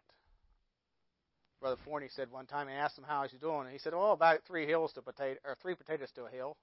Brother 1.59 1.77
Forney 1.83 2.07
said 2.09 2.31
one 2.31 2.45
time, 2.45 2.67
I 2.67 2.73
asked 2.73 2.97
him 2.97 3.03
how 3.03 3.23
he's 3.23 3.39
doing, 3.39 3.61
and 3.61 3.71
he 3.71 3.79
said, 3.79 3.93
"Oh, 3.93 4.11
about 4.11 4.43
three 4.47 4.65
hills 4.65 4.93
to 4.93 5.01
potato, 5.01 5.39
or 5.43 5.55
three 5.61 5.75
potatoes 5.75 6.11
to 6.15 6.25
a 6.25 6.29
hill." 6.29 6.55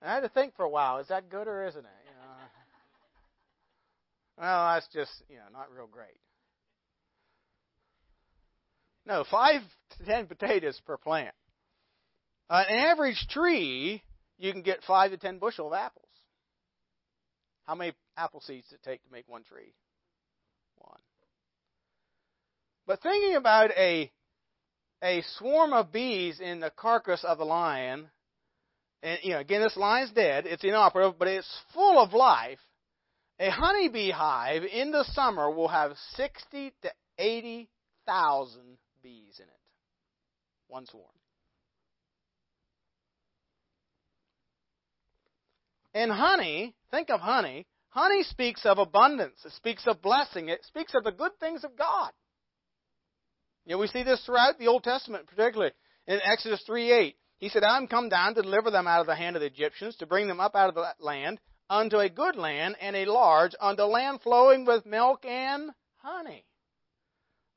And 0.00 0.10
I 0.10 0.14
had 0.14 0.20
to 0.20 0.28
think 0.28 0.54
for 0.56 0.64
a 0.64 0.70
while. 0.70 0.98
Is 0.98 1.08
that 1.08 1.28
good 1.28 1.46
or 1.46 1.66
isn't 1.66 1.84
it? 1.84 2.04
You 2.06 2.14
know. 2.14 2.36
well, 4.38 4.74
that's 4.74 4.88
just 4.88 5.12
you 5.28 5.36
know 5.36 5.48
not 5.52 5.70
real 5.74 5.86
great. 5.86 6.20
No, 9.06 9.24
five 9.30 9.60
to 9.98 10.04
ten 10.04 10.26
potatoes 10.26 10.80
per 10.86 10.96
plant. 10.96 11.34
Uh, 12.48 12.64
an 12.68 12.78
average 12.78 13.26
tree, 13.30 14.02
you 14.38 14.52
can 14.52 14.62
get 14.62 14.82
five 14.84 15.10
to 15.10 15.18
ten 15.18 15.38
bushel 15.38 15.66
of 15.66 15.74
apples. 15.74 16.08
How 17.66 17.74
many 17.74 17.92
apple 18.16 18.40
seeds 18.40 18.68
does 18.68 18.74
it 18.74 18.82
take 18.82 19.02
to 19.04 19.12
make 19.12 19.28
one 19.28 19.42
tree? 19.42 19.74
One. 20.76 21.00
But 22.86 23.02
thinking 23.02 23.36
about 23.36 23.70
a 23.72 24.10
a 25.02 25.22
swarm 25.36 25.72
of 25.72 25.92
bees 25.92 26.40
in 26.40 26.60
the 26.60 26.70
carcass 26.70 27.24
of 27.24 27.38
the 27.38 27.44
lion 27.44 28.08
and 29.04 29.18
you 29.22 29.34
know, 29.34 29.40
again, 29.40 29.60
this 29.60 29.76
lion's 29.76 30.12
dead. 30.12 30.46
It's 30.46 30.64
inoperative, 30.64 31.18
but 31.18 31.28
it's 31.28 31.46
full 31.74 31.98
of 31.98 32.14
life. 32.14 32.58
A 33.38 33.50
honeybee 33.50 34.10
hive 34.10 34.62
in 34.64 34.92
the 34.92 35.04
summer 35.12 35.50
will 35.50 35.68
have 35.68 35.92
60 36.14 36.72
to 36.82 36.90
80,000 37.18 38.62
bees 39.02 39.36
in 39.38 39.44
it. 39.44 39.50
One 40.68 40.86
swarm. 40.86 41.04
And 45.92 46.10
honey, 46.10 46.74
think 46.90 47.10
of 47.10 47.20
honey. 47.20 47.66
Honey 47.90 48.22
speaks 48.22 48.64
of 48.64 48.78
abundance. 48.78 49.38
It 49.44 49.52
speaks 49.52 49.86
of 49.86 50.00
blessing. 50.00 50.48
It 50.48 50.64
speaks 50.64 50.94
of 50.94 51.04
the 51.04 51.12
good 51.12 51.32
things 51.38 51.62
of 51.62 51.76
God. 51.76 52.10
You 53.64 53.74
know, 53.74 53.78
we 53.78 53.86
see 53.86 54.02
this 54.02 54.24
throughout 54.24 54.58
the 54.58 54.68
Old 54.68 54.84
Testament, 54.84 55.26
particularly 55.26 55.72
in 56.06 56.20
Exodus 56.22 56.62
3:8. 56.68 57.14
He 57.38 57.48
said, 57.48 57.64
I 57.64 57.76
am 57.76 57.88
come 57.88 58.08
down 58.08 58.34
to 58.34 58.42
deliver 58.42 58.70
them 58.70 58.86
out 58.86 59.00
of 59.00 59.06
the 59.06 59.14
hand 59.14 59.36
of 59.36 59.40
the 59.40 59.46
Egyptians, 59.46 59.96
to 59.96 60.06
bring 60.06 60.28
them 60.28 60.40
up 60.40 60.54
out 60.54 60.68
of 60.68 60.74
the 60.74 60.94
land 61.00 61.40
unto 61.68 61.98
a 61.98 62.08
good 62.08 62.36
land 62.36 62.76
and 62.80 62.94
a 62.94 63.06
large, 63.06 63.54
unto 63.60 63.82
land 63.82 64.20
flowing 64.22 64.64
with 64.64 64.86
milk 64.86 65.24
and 65.24 65.70
honey. 65.96 66.44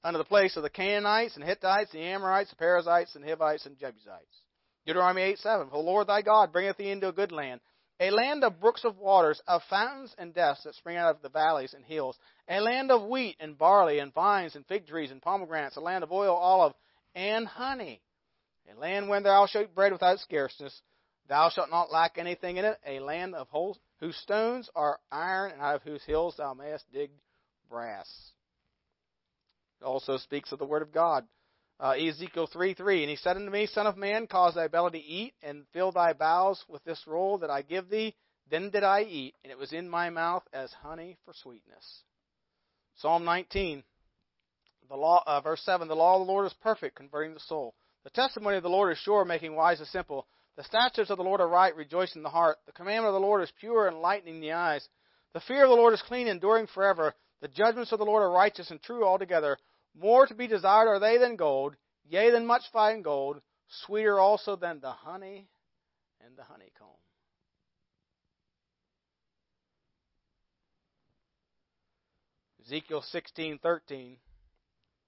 Unto 0.03 0.17
the 0.17 0.25
place 0.25 0.55
of 0.55 0.63
the 0.63 0.69
Canaanites 0.69 1.35
and 1.35 1.43
Hittites, 1.43 1.91
the 1.91 2.01
Amorites, 2.01 2.49
the 2.49 2.55
Perizzites, 2.55 3.15
and 3.15 3.25
Hivites, 3.25 3.65
and 3.65 3.77
Jebusites. 3.77 4.43
Deuteronomy 4.85 5.21
8 5.23 5.39
7. 5.39 5.67
For 5.67 5.77
the 5.77 5.83
Lord 5.83 6.07
thy 6.07 6.21
God 6.21 6.53
bringeth 6.53 6.77
thee 6.77 6.91
into 6.91 7.09
a 7.09 7.13
good 7.13 7.31
land, 7.31 7.59
a 7.99 8.11
land 8.11 8.43
of 8.43 8.59
brooks 8.59 8.85
of 8.85 8.97
waters, 8.97 9.41
of 9.47 9.61
fountains 9.69 10.15
and 10.17 10.33
depths 10.33 10.63
that 10.63 10.75
spring 10.75 10.97
out 10.97 11.15
of 11.15 11.21
the 11.21 11.29
valleys 11.29 11.73
and 11.73 11.83
hills, 11.83 12.17
a 12.49 12.59
land 12.61 12.91
of 12.91 13.07
wheat 13.07 13.37
and 13.39 13.57
barley 13.57 13.99
and 13.99 14.13
vines 14.13 14.55
and 14.55 14.65
fig 14.65 14.87
trees 14.87 15.11
and 15.11 15.21
pomegranates, 15.21 15.77
a 15.77 15.81
land 15.81 16.03
of 16.03 16.11
oil, 16.11 16.35
olive, 16.35 16.73
and 17.15 17.47
honey 17.47 18.01
a 18.69 18.79
land 18.79 19.07
where 19.07 19.21
thou 19.21 19.45
shalt 19.45 19.65
eat 19.65 19.75
bread 19.75 19.91
without 19.91 20.19
scarceness. 20.19 20.81
Thou 21.27 21.49
shalt 21.49 21.69
not 21.69 21.91
lack 21.91 22.17
anything 22.17 22.57
in 22.57 22.65
it. 22.65 22.77
A 22.85 22.99
land 22.99 23.35
of 23.35 23.47
whole, 23.49 23.77
whose 23.99 24.15
stones 24.17 24.69
are 24.75 24.99
iron, 25.11 25.51
and 25.51 25.61
out 25.61 25.75
of 25.75 25.83
whose 25.83 26.03
hills 26.03 26.35
thou 26.37 26.53
mayest 26.53 26.85
dig 26.91 27.11
brass. 27.69 28.07
It 29.81 29.85
also 29.85 30.17
speaks 30.17 30.51
of 30.51 30.59
the 30.59 30.65
word 30.65 30.81
of 30.81 30.91
God. 30.91 31.25
Uh, 31.79 31.91
Ezekiel 31.91 32.47
3 32.47 32.73
3. 32.73 33.03
And 33.03 33.09
he 33.09 33.15
said 33.15 33.37
unto 33.37 33.51
me, 33.51 33.67
Son 33.67 33.87
of 33.87 33.97
man, 33.97 34.27
cause 34.27 34.55
thy 34.55 34.67
belly 34.67 34.91
to 34.91 35.05
eat, 35.05 35.33
and 35.43 35.65
fill 35.73 35.91
thy 35.91 36.13
bowels 36.13 36.63
with 36.67 36.83
this 36.83 37.01
roll 37.05 37.37
that 37.39 37.49
I 37.49 37.61
give 37.61 37.89
thee. 37.89 38.15
Then 38.49 38.69
did 38.69 38.83
I 38.83 39.03
eat, 39.03 39.35
and 39.43 39.51
it 39.51 39.57
was 39.57 39.73
in 39.73 39.89
my 39.89 40.09
mouth 40.09 40.43
as 40.53 40.71
honey 40.71 41.17
for 41.25 41.33
sweetness. 41.33 42.03
Psalm 42.97 43.25
19, 43.25 43.83
the 44.89 44.95
law, 44.95 45.23
uh, 45.27 45.41
verse 45.41 45.61
7. 45.63 45.87
The 45.87 45.95
law 45.95 46.19
of 46.19 46.25
the 46.25 46.31
Lord 46.31 46.47
is 46.47 46.53
perfect, 46.61 46.95
converting 46.95 47.33
the 47.33 47.39
soul. 47.41 47.75
The 48.03 48.09
testimony 48.09 48.57
of 48.57 48.63
the 48.63 48.69
Lord 48.69 48.91
is 48.91 48.97
sure, 48.97 49.23
making 49.23 49.55
wise 49.55 49.79
the 49.79 49.85
simple. 49.85 50.27
The 50.55 50.63
statutes 50.63 51.11
of 51.11 51.17
the 51.17 51.23
Lord 51.23 51.39
are 51.39 51.47
right, 51.47 51.75
rejoicing 51.75 52.23
the 52.23 52.29
heart. 52.29 52.57
The 52.65 52.71
commandment 52.71 53.13
of 53.13 53.21
the 53.21 53.25
Lord 53.25 53.43
is 53.43 53.51
pure, 53.59 53.87
enlightening 53.87 54.39
the 54.39 54.53
eyes. 54.53 54.87
The 55.33 55.41
fear 55.41 55.63
of 55.63 55.69
the 55.69 55.75
Lord 55.75 55.93
is 55.93 56.01
clean, 56.01 56.27
enduring 56.27 56.67
forever. 56.67 57.13
The 57.41 57.47
judgments 57.49 57.91
of 57.91 57.99
the 57.99 58.05
Lord 58.05 58.23
are 58.23 58.31
righteous 58.31 58.71
and 58.71 58.81
true 58.81 59.05
altogether. 59.05 59.57
More 59.93 60.25
to 60.25 60.33
be 60.33 60.47
desired 60.47 60.87
are 60.87 60.99
they 60.99 61.19
than 61.19 61.35
gold, 61.35 61.75
yea, 62.09 62.31
than 62.31 62.47
much 62.47 62.63
fine 62.73 63.03
gold, 63.03 63.41
sweeter 63.85 64.19
also 64.19 64.55
than 64.55 64.79
the 64.79 64.91
honey 64.91 65.47
and 66.25 66.35
the 66.35 66.43
honeycomb. 66.43 66.87
Ezekiel 72.67 73.01
16:13 73.13 74.17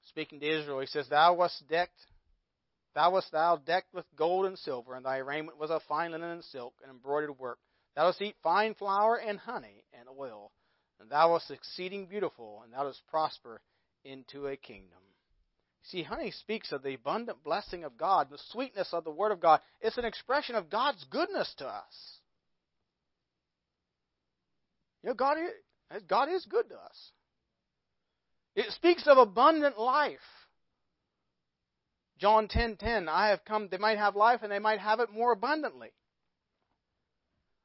speaking 0.08 0.40
to 0.40 0.48
Israel 0.48 0.80
he 0.80 0.88
says 0.88 1.10
thou 1.10 1.34
wast 1.34 1.68
decked 1.68 2.00
Thou 2.96 3.12
wast 3.12 3.32
thou 3.32 3.58
decked 3.58 3.94
with 3.94 4.06
gold 4.16 4.46
and 4.46 4.58
silver, 4.58 4.96
and 4.96 5.06
thy 5.06 5.18
raiment 5.18 5.58
was 5.58 5.70
of 5.70 5.84
fine 5.84 6.12
linen 6.12 6.32
and 6.32 6.44
silk 6.44 6.74
and 6.82 6.90
embroidered 6.90 7.38
work. 7.38 7.60
Thou 7.96 8.06
dost 8.06 8.22
eat 8.22 8.36
fine 8.42 8.74
flour 8.74 9.16
and 9.18 9.40
honey 9.40 9.84
and 9.94 10.10
oil, 10.10 10.52
and 11.00 11.10
thou 11.10 11.32
wast 11.32 11.52
exceeding 11.52 12.08
beautiful, 12.08 12.62
and 12.64 12.74
thou 12.74 12.84
dost 12.84 13.06
prosper 13.08 13.62
into 14.04 14.48
a 14.48 14.58
kingdom. 14.58 15.00
See, 15.84 16.04
honey 16.04 16.32
speaks 16.32 16.72
of 16.72 16.82
the 16.82 16.96
abundant 16.96 17.44
blessing 17.44 17.84
of 17.84 17.98
God, 17.98 18.30
the 18.30 18.40
sweetness 18.50 18.90
of 18.92 19.04
the 19.04 19.12
Word 19.12 19.32
of 19.32 19.40
God. 19.40 19.62
It's 19.80 19.98
an 19.98 20.06
expression 20.06 20.56
of 20.56 20.70
God's 20.70 21.04
goodness 21.06 21.54
to 21.60 21.68
us. 21.68 22.20
You 25.04 25.10
know, 25.10 25.14
God 25.14 25.38
is, 25.38 26.04
God 26.04 26.30
is 26.30 26.46
good 26.46 26.68
to 26.70 26.76
us. 26.76 27.12
It 28.60 28.74
speaks 28.74 29.08
of 29.08 29.18
abundant 29.18 29.80
life. 29.80 30.20
John 32.18 32.50
10:10, 32.50 32.50
10, 32.50 32.78
10, 32.78 33.08
I 33.08 33.30
have 33.30 33.46
come 33.46 33.70
they 33.70 33.78
might 33.78 33.98
have 33.98 34.18
life 34.18 34.44
and 34.44 34.52
they 34.52 34.60
might 34.60 34.82
have 34.82 35.00
it 35.00 35.10
more 35.12 35.32
abundantly. 35.32 35.94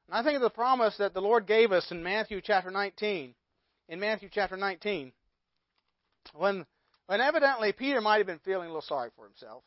And 0.07 0.15
I 0.15 0.23
think 0.23 0.37
of 0.37 0.41
the 0.41 0.49
promise 0.49 0.95
that 0.95 1.13
the 1.13 1.21
Lord 1.21 1.47
gave 1.47 1.73
us 1.73 1.91
in 1.91 2.01
Matthew 2.01 2.39
chapter 2.39 2.71
19. 2.71 3.35
In 3.89 3.99
Matthew 3.99 4.29
chapter 4.31 4.55
19, 4.55 5.11
when 6.33 6.65
when 7.07 7.19
evidently 7.19 7.73
Peter 7.73 7.99
might 7.99 8.19
have 8.19 8.27
been 8.27 8.39
feeling 8.39 8.67
a 8.67 8.69
little 8.69 8.81
sorry 8.81 9.09
for 9.17 9.25
himself. 9.25 9.65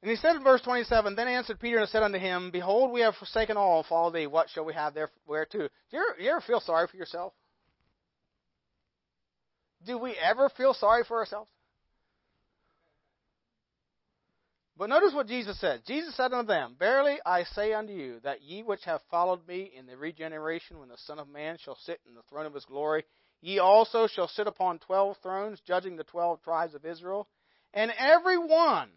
And 0.00 0.10
he 0.10 0.16
said 0.16 0.36
in 0.36 0.42
verse 0.42 0.62
27, 0.62 1.14
Then 1.16 1.28
answered 1.28 1.60
Peter 1.60 1.80
and 1.80 1.88
said 1.88 2.02
unto 2.02 2.18
him, 2.18 2.50
Behold, 2.50 2.92
we 2.92 3.02
have 3.02 3.14
forsaken 3.14 3.58
all 3.58 3.80
and 3.80 3.86
followed 3.86 4.14
thee. 4.14 4.26
What 4.26 4.48
shall 4.48 4.64
we 4.64 4.72
have 4.72 4.94
there 4.94 5.10
where 5.26 5.44
to? 5.44 5.58
Do 5.58 5.68
you 5.92 5.98
ever, 5.98 6.20
you 6.20 6.30
ever 6.30 6.40
feel 6.40 6.60
sorry 6.60 6.88
for 6.88 6.96
yourself? 6.96 7.34
Do 9.86 9.98
we 9.98 10.14
ever 10.22 10.48
feel 10.50 10.74
sorry 10.74 11.04
for 11.04 11.18
ourselves? 11.18 11.50
But 14.76 14.88
notice 14.88 15.12
what 15.14 15.28
Jesus 15.28 15.60
said. 15.60 15.82
Jesus 15.86 16.16
said 16.16 16.32
unto 16.32 16.48
them, 16.48 16.76
Verily 16.78 17.18
I 17.24 17.44
say 17.44 17.72
unto 17.72 17.92
you, 17.92 18.20
that 18.24 18.42
ye 18.42 18.62
which 18.62 18.84
have 18.84 19.00
followed 19.10 19.46
me 19.46 19.70
in 19.76 19.86
the 19.86 19.96
regeneration, 19.96 20.78
when 20.78 20.88
the 20.88 20.96
Son 21.06 21.18
of 21.18 21.28
Man 21.28 21.56
shall 21.62 21.76
sit 21.84 22.00
in 22.08 22.14
the 22.14 22.22
throne 22.22 22.46
of 22.46 22.54
his 22.54 22.64
glory, 22.64 23.04
ye 23.40 23.58
also 23.58 24.06
shall 24.06 24.28
sit 24.28 24.46
upon 24.46 24.78
twelve 24.78 25.16
thrones, 25.22 25.60
judging 25.66 25.96
the 25.96 26.04
twelve 26.04 26.42
tribes 26.42 26.74
of 26.74 26.84
Israel. 26.84 27.28
And 27.74 27.92
every 27.96 28.38
one 28.38 28.88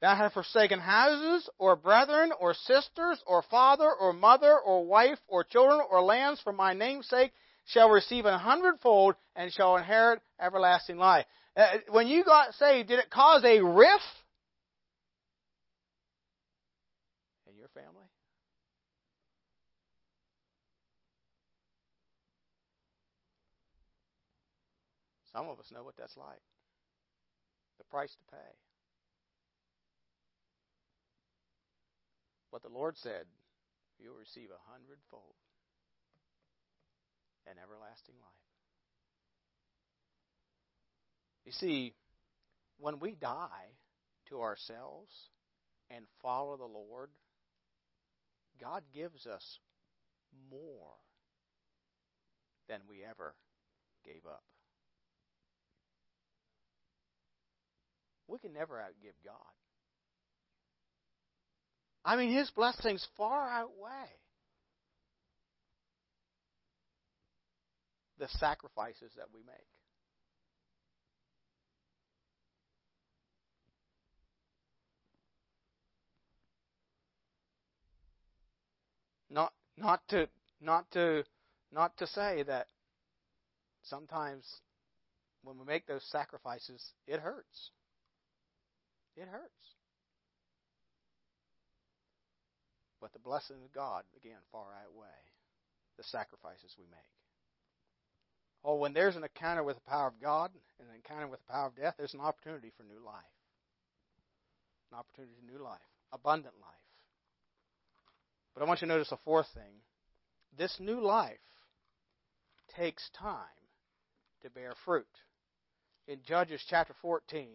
that 0.00 0.16
hath 0.16 0.32
forsaken 0.32 0.80
houses, 0.80 1.48
or 1.58 1.76
brethren, 1.76 2.32
or 2.40 2.54
sisters, 2.54 3.22
or 3.26 3.42
father, 3.50 3.92
or 4.00 4.14
mother, 4.14 4.58
or 4.58 4.86
wife, 4.86 5.18
or 5.28 5.44
children, 5.44 5.80
or 5.90 6.02
lands 6.02 6.40
for 6.40 6.52
my 6.52 6.72
name's 6.72 7.06
sake, 7.08 7.32
shall 7.66 7.90
receive 7.90 8.26
an 8.26 8.38
hundredfold, 8.38 9.14
and 9.36 9.52
shall 9.52 9.76
inherit 9.76 10.20
everlasting 10.40 10.96
life. 10.98 11.26
Uh, 11.56 11.66
when 11.90 12.06
you 12.06 12.24
got 12.24 12.54
saved, 12.54 12.88
did 12.88 12.98
it 12.98 13.10
cause 13.10 13.44
a 13.44 13.60
rift 13.60 14.04
in 17.48 17.56
your 17.56 17.68
family? 17.68 18.06
Some 25.32 25.48
of 25.48 25.58
us 25.60 25.66
know 25.72 25.84
what 25.84 25.96
that's 25.96 26.16
like. 26.16 26.42
The 27.78 27.84
price 27.84 28.10
to 28.10 28.36
pay. 28.36 28.50
But 32.50 32.62
the 32.62 32.68
Lord 32.68 32.96
said, 32.98 33.24
You'll 33.98 34.16
receive 34.16 34.48
a 34.50 34.72
hundredfold 34.72 35.34
and 37.46 37.58
everlasting 37.58 38.14
life. 38.20 38.30
You 41.44 41.52
see, 41.52 41.94
when 42.78 43.00
we 43.00 43.12
die 43.12 43.74
to 44.28 44.40
ourselves 44.40 45.10
and 45.90 46.04
follow 46.22 46.56
the 46.56 46.64
Lord, 46.64 47.10
God 48.60 48.82
gives 48.94 49.26
us 49.26 49.58
more 50.50 50.94
than 52.68 52.80
we 52.88 52.98
ever 53.04 53.34
gave 54.04 54.24
up. 54.26 54.44
We 58.28 58.38
can 58.38 58.52
never 58.52 58.76
outgive 58.76 59.16
God. 59.24 59.34
I 62.04 62.16
mean, 62.16 62.32
His 62.32 62.50
blessings 62.50 63.04
far 63.16 63.50
outweigh 63.50 64.20
the 68.20 68.28
sacrifices 68.38 69.10
that 69.16 69.26
we 69.34 69.40
make. 69.40 69.66
Not 79.30 79.52
not 79.76 80.06
to 80.08 80.28
not 80.60 80.90
to 80.92 81.24
not 81.72 81.96
to 81.96 82.06
say 82.06 82.42
that 82.42 82.66
sometimes 83.82 84.44
when 85.42 85.58
we 85.58 85.64
make 85.64 85.86
those 85.86 86.04
sacrifices 86.10 86.92
it 87.06 87.20
hurts. 87.20 87.70
It 89.16 89.28
hurts. 89.28 89.76
But 93.00 93.12
the 93.14 93.18
blessing 93.18 93.56
of 93.64 93.72
God, 93.72 94.04
again, 94.16 94.38
far 94.52 94.66
outweigh 94.84 95.08
the 95.96 96.04
sacrifices 96.04 96.74
we 96.78 96.84
make. 96.90 97.19
Oh, 98.64 98.76
when 98.76 98.92
there's 98.92 99.16
an 99.16 99.22
encounter 99.22 99.62
with 99.62 99.76
the 99.76 99.90
power 99.90 100.08
of 100.08 100.20
God 100.20 100.50
and 100.78 100.88
an 100.88 100.94
encounter 100.94 101.26
with 101.26 101.40
the 101.40 101.52
power 101.52 101.66
of 101.66 101.76
death, 101.76 101.94
there's 101.96 102.14
an 102.14 102.20
opportunity 102.20 102.70
for 102.76 102.82
new 102.82 103.04
life. 103.04 103.24
An 104.92 104.98
opportunity 104.98 105.32
for 105.38 105.52
new 105.52 105.62
life, 105.62 105.80
abundant 106.12 106.54
life. 106.60 106.74
But 108.54 108.62
I 108.62 108.66
want 108.66 108.82
you 108.82 108.88
to 108.88 108.92
notice 108.92 109.12
a 109.12 109.18
fourth 109.24 109.46
thing. 109.54 109.82
This 110.58 110.76
new 110.78 111.00
life 111.00 111.38
takes 112.76 113.08
time 113.18 113.36
to 114.42 114.50
bear 114.50 114.74
fruit. 114.84 115.06
In 116.06 116.18
Judges 116.26 116.62
chapter 116.68 116.94
14 117.00 117.48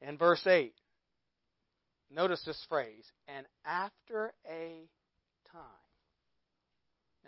and 0.00 0.18
verse 0.18 0.46
8, 0.46 0.72
notice 2.10 2.42
this 2.44 2.64
phrase, 2.68 3.04
and 3.28 3.46
after 3.64 4.32
a 4.50 4.88
time. 5.52 5.85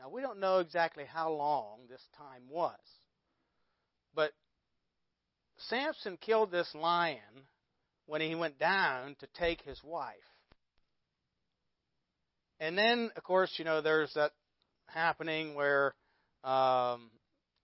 Now, 0.00 0.08
we 0.08 0.22
don't 0.22 0.38
know 0.38 0.60
exactly 0.60 1.04
how 1.04 1.32
long 1.32 1.80
this 1.90 2.02
time 2.16 2.42
was, 2.48 2.78
but 4.14 4.30
Samson 5.58 6.16
killed 6.16 6.52
this 6.52 6.72
lion 6.74 7.18
when 8.06 8.20
he 8.20 8.34
went 8.36 8.58
down 8.58 9.16
to 9.20 9.26
take 9.38 9.62
his 9.62 9.82
wife. 9.82 10.14
And 12.60 12.78
then, 12.78 13.10
of 13.16 13.22
course, 13.22 13.52
you 13.58 13.64
know, 13.64 13.80
there's 13.80 14.12
that 14.14 14.32
happening 14.86 15.54
where, 15.54 15.94
um, 16.44 17.10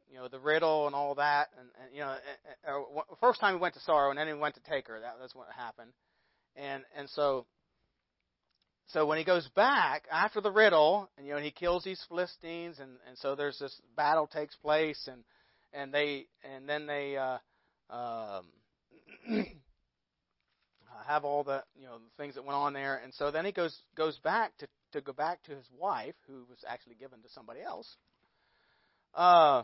you 0.09 0.17
know, 0.17 0.29
the 0.29 0.39
riddle 0.39 0.87
and 0.87 0.95
all 0.95 1.17
that, 1.17 1.49
and, 1.59 1.69
and 1.83 1.95
you 1.95 2.01
know, 2.01 2.15
uh, 2.69 3.01
uh, 3.01 3.03
first 3.21 3.41
time 3.41 3.55
he 3.55 3.61
went 3.61 3.75
to 3.75 3.81
sorrow, 3.81 4.11
and 4.11 4.19
then 4.19 4.27
he 4.27 4.35
went 4.35 4.55
to 4.55 4.61
take 4.69 4.87
her. 4.89 5.01
That, 5.01 5.17
that's 5.21 5.35
what 5.35 5.49
happened, 5.57 5.91
and 6.55 6.85
and 6.97 7.09
so, 7.11 7.47
so 8.89 9.07
when 9.07 9.19
he 9.19 9.25
goes 9.25 9.49
back 9.57 10.05
after 10.11 10.41
the 10.41 10.51
riddle, 10.51 11.09
and 11.17 11.27
you 11.27 11.35
know, 11.35 11.41
he 11.41 11.51
kills 11.51 11.85
these 11.85 12.03
Philistines, 12.09 12.79
and 12.79 12.91
and 13.09 13.17
so 13.19 13.35
there's 13.35 13.59
this 13.59 13.81
battle 13.97 14.27
takes 14.27 14.55
place, 14.57 15.09
and 15.11 15.25
and 15.73 15.93
they 15.93 16.27
and 16.43 16.69
then 16.69 16.87
they. 16.87 17.17
Uh, 17.17 17.39
um, 17.91 18.47
have 21.07 21.25
all 21.25 21.45
the 21.45 21.63
you 21.79 21.87
know 21.87 21.99
the 21.99 22.23
things 22.23 22.35
that 22.35 22.45
went 22.45 22.57
on 22.57 22.73
there, 22.73 23.01
and 23.03 23.13
so 23.15 23.31
then 23.31 23.45
he 23.45 23.53
goes 23.53 23.77
goes 23.97 24.19
back 24.19 24.57
to 24.59 24.67
to 24.93 25.01
go 25.01 25.13
back 25.13 25.43
to 25.45 25.53
his 25.53 25.67
wife, 25.79 26.15
who 26.27 26.45
was 26.49 26.59
actually 26.67 26.95
given 26.95 27.21
to 27.23 27.29
somebody 27.31 27.61
else. 27.61 27.97
Uh, 29.15 29.63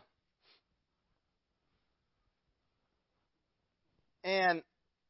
and 4.22 4.62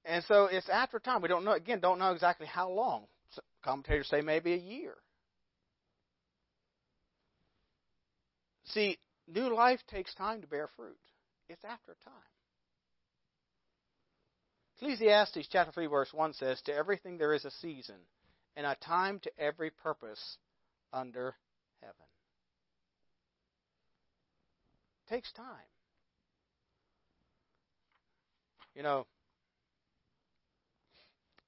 and 0.05 0.25
so 0.25 0.46
it's 0.46 0.68
after 0.68 0.99
time. 0.99 1.23
We 1.23 1.29
don't 1.29 1.44
know 1.44 1.53
again. 1.53 1.81
Don't 1.81 1.99
know 1.99 2.12
exactly 2.12 2.46
how 2.46 2.70
long. 2.70 3.07
Commentators 3.62 4.08
say 4.08 4.20
maybe 4.20 4.54
a 4.54 4.56
year. 4.56 4.94
See, 8.64 8.98
new 9.26 9.54
life 9.54 9.80
takes 9.88 10.14
time 10.14 10.40
to 10.40 10.46
bear 10.46 10.68
fruit. 10.76 10.96
It's 11.48 11.64
after 11.64 11.96
time. 12.04 12.12
Ecclesiastes 14.76 15.48
chapter 15.50 15.72
3 15.72 15.86
verse 15.86 16.12
1 16.12 16.32
says, 16.34 16.60
To 16.62 16.74
everything 16.74 17.18
there 17.18 17.34
is 17.34 17.44
a 17.44 17.50
season, 17.50 17.96
and 18.56 18.64
a 18.64 18.76
time 18.76 19.18
to 19.20 19.30
every 19.38 19.70
purpose 19.70 20.38
under 20.92 21.34
heaven. 21.80 21.94
It 25.06 25.14
takes 25.14 25.30
time. 25.32 25.46
You 28.74 28.82
know, 28.82 29.06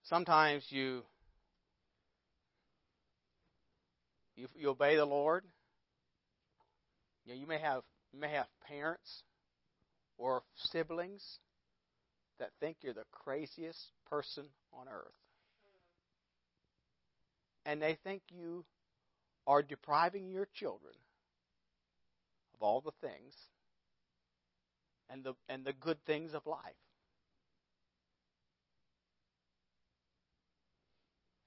sometimes 0.02 0.64
you 0.68 1.02
you, 4.36 4.48
you 4.56 4.70
obey 4.70 4.96
the 4.96 5.04
Lord. 5.04 5.44
You, 7.24 7.34
know, 7.34 7.40
you 7.40 7.46
may 7.46 7.58
have 7.58 7.82
you 8.12 8.20
may 8.20 8.30
have 8.30 8.46
parents 8.66 9.22
or 10.18 10.42
siblings 10.56 11.38
that 12.38 12.50
think 12.60 12.78
you're 12.82 12.92
the 12.92 13.04
craziest 13.12 13.92
person 14.08 14.44
on 14.72 14.86
earth. 14.88 15.12
And 17.64 17.80
they 17.80 17.96
think 18.04 18.22
you 18.28 18.64
are 19.46 19.62
depriving 19.62 20.28
your 20.28 20.48
children 20.54 20.94
of 22.54 22.62
all 22.62 22.80
the 22.80 22.92
things 23.06 23.34
and 25.08 25.22
the 25.22 25.34
and 25.48 25.64
the 25.64 25.72
good 25.72 25.98
things 26.06 26.34
of 26.34 26.46
life. 26.46 26.58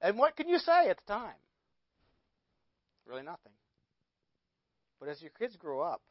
And 0.01 0.17
what 0.17 0.35
can 0.35 0.47
you 0.47 0.59
say 0.59 0.89
at 0.89 0.97
the 0.97 1.13
time? 1.13 1.33
Really 3.05 3.23
nothing. 3.23 3.53
But 4.99 5.09
as 5.09 5.21
your 5.21 5.31
kids 5.37 5.55
grow 5.55 5.81
up, 5.81 6.01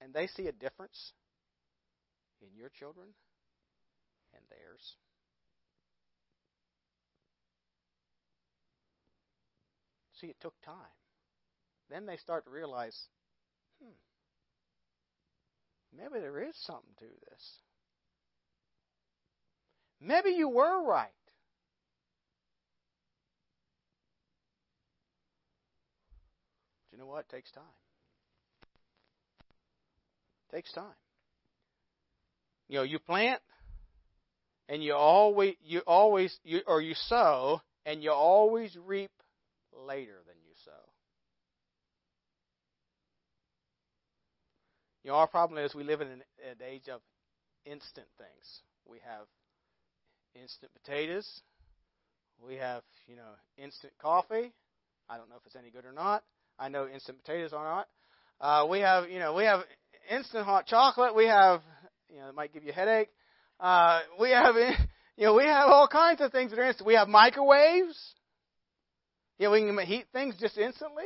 and 0.00 0.12
they 0.12 0.26
see 0.26 0.46
a 0.46 0.52
difference 0.52 1.12
in 2.42 2.48
your 2.58 2.68
children 2.68 3.08
and 4.34 4.42
theirs. 4.50 4.96
See, 10.20 10.28
it 10.28 10.36
took 10.40 10.54
time. 10.64 10.74
Then 11.90 12.06
they 12.06 12.16
start 12.16 12.44
to 12.44 12.50
realize, 12.50 13.08
hmm, 13.82 13.90
maybe 15.96 16.20
there 16.20 16.42
is 16.42 16.54
something 16.56 16.94
to 16.98 17.06
this. 17.30 17.58
Maybe 20.00 20.30
you 20.30 20.48
were 20.48 20.84
right. 20.86 21.08
But 26.83 26.83
you 26.94 27.00
know 27.00 27.06
what? 27.06 27.26
It 27.28 27.36
takes 27.36 27.50
time 27.50 27.64
takes 30.54 30.72
time. 30.72 30.84
You 32.68 32.78
know, 32.78 32.82
you 32.84 32.98
plant 32.98 33.40
and 34.68 34.82
you 34.82 34.94
always 34.94 35.54
you 35.62 35.80
always 35.86 36.38
you 36.44 36.60
or 36.66 36.80
you 36.80 36.94
sow 36.94 37.60
and 37.84 38.02
you 38.02 38.12
always 38.12 38.76
reap 38.86 39.10
later 39.86 40.22
than 40.26 40.36
you 40.46 40.54
sow. 40.64 40.70
You 45.02 45.10
know, 45.10 45.16
our 45.16 45.26
problem 45.26 45.62
is 45.62 45.74
we 45.74 45.84
live 45.84 46.00
in 46.00 46.08
an, 46.08 46.22
an 46.50 46.56
age 46.66 46.88
of 46.88 47.00
instant 47.66 48.06
things. 48.16 48.60
We 48.86 48.98
have 49.06 49.26
instant 50.34 50.72
potatoes. 50.72 51.42
We 52.42 52.54
have, 52.56 52.82
you 53.06 53.16
know, 53.16 53.32
instant 53.58 53.92
coffee. 54.00 54.52
I 55.10 55.18
don't 55.18 55.28
know 55.28 55.36
if 55.36 55.44
it's 55.44 55.56
any 55.56 55.70
good 55.70 55.84
or 55.84 55.92
not. 55.92 56.24
I 56.58 56.68
know 56.68 56.86
instant 56.86 57.18
potatoes 57.24 57.52
are 57.52 57.64
not. 57.64 57.88
Uh, 58.40 58.66
we 58.68 58.80
have, 58.80 59.08
you 59.08 59.18
know, 59.18 59.34
we 59.34 59.44
have 59.44 59.60
instant 60.10 60.44
hot 60.44 60.66
chocolate. 60.66 61.14
We 61.14 61.26
have, 61.26 61.62
you 62.08 62.20
know, 62.20 62.28
it 62.28 62.34
might 62.34 62.52
give 62.52 62.64
you 62.64 62.70
a 62.70 62.74
headache. 62.74 63.08
Uh, 63.60 64.00
we 64.20 64.30
have, 64.30 64.54
you 65.16 65.26
know, 65.26 65.34
we 65.34 65.44
have 65.44 65.68
all 65.68 65.88
kinds 65.88 66.20
of 66.20 66.32
things 66.32 66.50
that 66.50 66.58
are 66.58 66.64
instant. 66.64 66.86
We 66.86 66.94
have 66.94 67.08
microwaves. 67.08 68.14
You 69.38 69.46
know, 69.46 69.52
we 69.52 69.60
can 69.60 69.78
heat 69.86 70.06
things 70.12 70.36
just 70.38 70.58
instantly. 70.58 71.04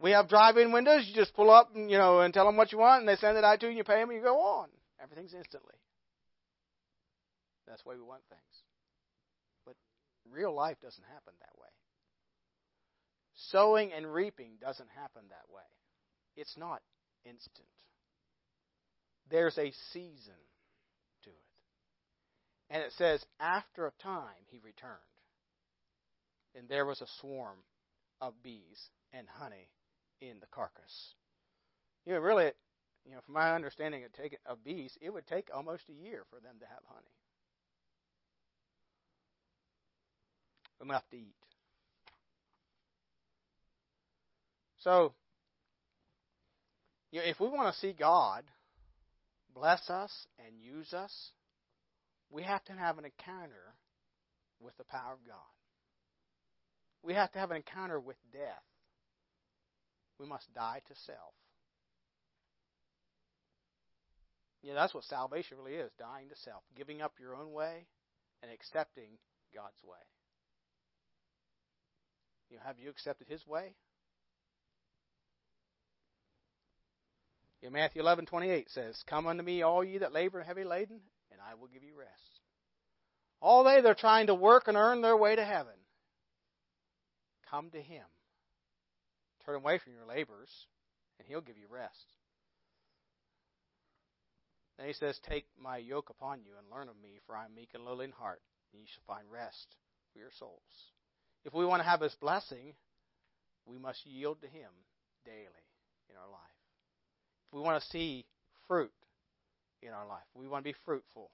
We 0.00 0.12
have 0.12 0.28
drive-in 0.28 0.72
windows. 0.72 1.06
You 1.08 1.14
just 1.14 1.34
pull 1.34 1.50
up, 1.50 1.74
and, 1.74 1.90
you 1.90 1.98
know, 1.98 2.20
and 2.20 2.32
tell 2.32 2.46
them 2.46 2.56
what 2.56 2.72
you 2.72 2.78
want, 2.78 3.00
and 3.00 3.08
they 3.08 3.16
send 3.16 3.36
it 3.36 3.44
out 3.44 3.60
to 3.60 3.66
you, 3.66 3.70
and 3.70 3.78
you 3.78 3.84
pay 3.84 3.96
them, 3.96 4.10
and 4.10 4.18
you 4.18 4.24
go 4.24 4.38
on. 4.38 4.68
Everything's 5.02 5.34
instantly. 5.34 5.74
That's 7.66 7.84
way 7.84 7.96
we 7.96 8.02
want 8.02 8.22
things. 8.28 8.67
Real 10.32 10.54
life 10.54 10.76
doesn't 10.82 11.04
happen 11.04 11.34
that 11.40 11.60
way. 11.60 11.68
Sowing 13.50 13.92
and 13.92 14.12
reaping 14.12 14.52
doesn't 14.60 14.88
happen 14.96 15.22
that 15.30 15.52
way. 15.52 15.62
It's 16.36 16.56
not 16.56 16.82
instant. 17.24 17.66
There's 19.30 19.58
a 19.58 19.72
season 19.92 20.40
to 21.24 21.30
it. 21.30 21.34
And 22.70 22.82
it 22.82 22.92
says, 22.96 23.24
after 23.40 23.86
a 23.86 24.02
time 24.02 24.44
he 24.50 24.58
returned. 24.58 24.94
And 26.54 26.68
there 26.68 26.86
was 26.86 27.00
a 27.00 27.06
swarm 27.20 27.58
of 28.20 28.42
bees 28.42 28.90
and 29.12 29.26
honey 29.38 29.68
in 30.20 30.40
the 30.40 30.46
carcass. 30.50 31.14
You 32.04 32.14
know, 32.14 32.20
really, 32.20 32.50
you 33.04 33.12
know, 33.12 33.20
from 33.24 33.34
my 33.34 33.54
understanding 33.54 34.04
of, 34.04 34.12
take, 34.12 34.36
of 34.46 34.64
bees, 34.64 34.96
it 35.00 35.12
would 35.12 35.26
take 35.26 35.48
almost 35.54 35.84
a 35.88 35.92
year 35.92 36.24
for 36.30 36.40
them 36.40 36.56
to 36.60 36.66
have 36.66 36.82
honey. 36.88 37.17
Enough 40.82 41.02
to 41.10 41.16
eat. 41.16 41.34
So, 44.78 45.12
you 47.10 47.20
know, 47.20 47.26
if 47.26 47.40
we 47.40 47.48
want 47.48 47.74
to 47.74 47.80
see 47.80 47.92
God 47.98 48.44
bless 49.54 49.90
us 49.90 50.12
and 50.38 50.60
use 50.60 50.92
us, 50.92 51.30
we 52.30 52.42
have 52.44 52.64
to 52.66 52.72
have 52.72 52.98
an 52.98 53.04
encounter 53.04 53.74
with 54.60 54.76
the 54.76 54.84
power 54.84 55.12
of 55.12 55.26
God. 55.26 55.36
We 57.02 57.14
have 57.14 57.32
to 57.32 57.38
have 57.38 57.50
an 57.50 57.56
encounter 57.56 57.98
with 57.98 58.16
death. 58.32 58.62
We 60.18 60.26
must 60.26 60.52
die 60.54 60.82
to 60.86 60.94
self. 61.06 61.34
Yeah, 64.62 64.74
that's 64.74 64.92
what 64.92 65.04
salvation 65.04 65.56
really 65.58 65.78
is 65.78 65.92
dying 65.98 66.28
to 66.28 66.36
self, 66.36 66.62
giving 66.76 67.00
up 67.00 67.14
your 67.20 67.34
own 67.34 67.52
way 67.52 67.86
and 68.42 68.52
accepting 68.52 69.18
God's 69.54 69.82
way. 69.84 69.98
You 72.50 72.56
know, 72.56 72.62
have 72.66 72.78
you 72.78 72.90
accepted 72.90 73.28
His 73.28 73.46
way? 73.46 73.74
Yeah, 77.62 77.70
Matthew 77.70 78.00
eleven 78.02 78.24
twenty 78.24 78.50
eight 78.50 78.70
says, 78.70 79.02
Come 79.06 79.26
unto 79.26 79.42
me, 79.42 79.62
all 79.62 79.82
ye 79.82 79.98
that 79.98 80.12
labor 80.12 80.38
and 80.38 80.44
are 80.44 80.48
heavy 80.48 80.64
laden, 80.64 81.00
and 81.32 81.40
I 81.40 81.54
will 81.54 81.68
give 81.68 81.82
you 81.82 81.94
rest. 81.98 82.40
All 83.40 83.64
they 83.64 83.80
that 83.80 83.88
are 83.88 83.94
trying 83.94 84.28
to 84.28 84.34
work 84.34 84.68
and 84.68 84.76
earn 84.76 85.00
their 85.02 85.16
way 85.16 85.36
to 85.36 85.44
heaven, 85.44 85.74
come 87.50 87.70
to 87.70 87.80
Him. 87.80 88.04
Turn 89.44 89.56
away 89.56 89.78
from 89.78 89.92
your 89.94 90.06
labors, 90.06 90.66
and 91.18 91.26
He'll 91.28 91.40
give 91.40 91.58
you 91.58 91.66
rest. 91.68 92.14
Then 94.78 94.86
He 94.86 94.92
says, 94.92 95.18
Take 95.18 95.46
my 95.60 95.78
yoke 95.78 96.10
upon 96.10 96.40
you 96.40 96.52
and 96.58 96.70
learn 96.70 96.88
of 96.88 97.00
me, 97.02 97.18
for 97.26 97.36
I 97.36 97.44
am 97.46 97.54
meek 97.54 97.70
and 97.74 97.84
lowly 97.84 98.04
in 98.04 98.12
heart, 98.12 98.40
and 98.72 98.80
ye 98.80 98.86
shall 98.86 99.14
find 99.16 99.26
rest 99.30 99.76
for 100.12 100.20
your 100.20 100.30
souls. 100.38 100.92
If 101.44 101.54
we 101.54 101.64
want 101.64 101.82
to 101.82 101.88
have 101.88 102.00
His 102.00 102.14
blessing, 102.14 102.74
we 103.66 103.78
must 103.78 104.06
yield 104.06 104.40
to 104.42 104.48
Him 104.48 104.70
daily 105.24 105.66
in 106.10 106.16
our 106.16 106.30
life. 106.30 106.40
If 107.48 107.56
we 107.56 107.62
want 107.62 107.82
to 107.82 107.88
see 107.88 108.26
fruit 108.66 108.92
in 109.82 109.90
our 109.90 110.06
life, 110.06 110.26
we 110.34 110.48
want 110.48 110.64
to 110.64 110.70
be 110.70 110.76
fruitful 110.84 111.30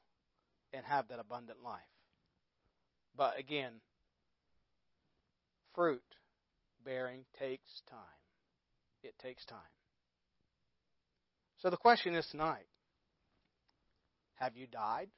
and 0.72 0.84
have 0.84 1.09
that 1.09 1.18
abundant 1.18 1.62
life. 1.64 1.80
But 3.16 3.38
again, 3.38 3.72
fruit 5.74 6.02
bearing 6.84 7.24
takes 7.38 7.82
time. 7.88 7.98
It 9.02 9.14
takes 9.18 9.44
time. 9.44 9.59
So 11.59 11.70
the 11.70 11.76
question 11.76 12.14
is 12.14 12.26
tonight 12.26 12.66
have 14.36 14.57
you 14.57 14.66
died? 14.66 15.09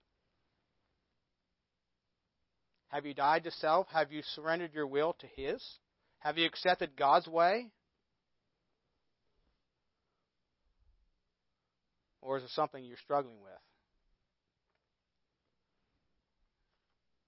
Have 2.89 3.05
you 3.05 3.15
died 3.15 3.45
to 3.45 3.51
self? 3.51 3.89
Have 3.93 4.13
you 4.13 4.23
surrendered 4.35 4.73
your 4.75 4.87
will 4.87 5.15
to 5.21 5.27
His? 5.37 5.63
Have 6.21 6.39
you 6.39 6.47
accepted 6.47 6.97
God's 6.97 7.27
way? 7.27 7.71
Or 12.21 12.37
is 12.37 12.43
it 12.43 12.51
something 12.51 12.83
you're 12.83 12.97
struggling 12.97 13.41
with? 13.41 13.53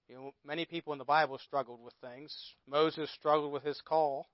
You 0.09 0.15
know, 0.15 0.31
many 0.43 0.65
people 0.65 0.91
in 0.91 0.99
the 0.99 1.05
Bible 1.05 1.37
struggled 1.37 1.81
with 1.83 1.93
things. 2.01 2.35
Moses 2.67 3.09
struggled 3.11 3.53
with 3.53 3.63
his 3.63 3.79
call. 3.81 4.27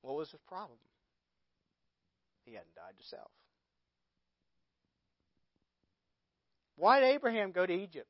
What 0.00 0.16
was 0.16 0.30
his 0.30 0.40
problem? 0.48 0.78
He 2.44 2.52
hadn't 2.52 2.74
died 2.74 2.94
to 2.98 3.04
self. 3.04 3.30
Why 6.76 7.00
did 7.00 7.10
Abraham 7.10 7.50
go 7.50 7.66
to 7.66 7.72
Egypt? 7.72 8.08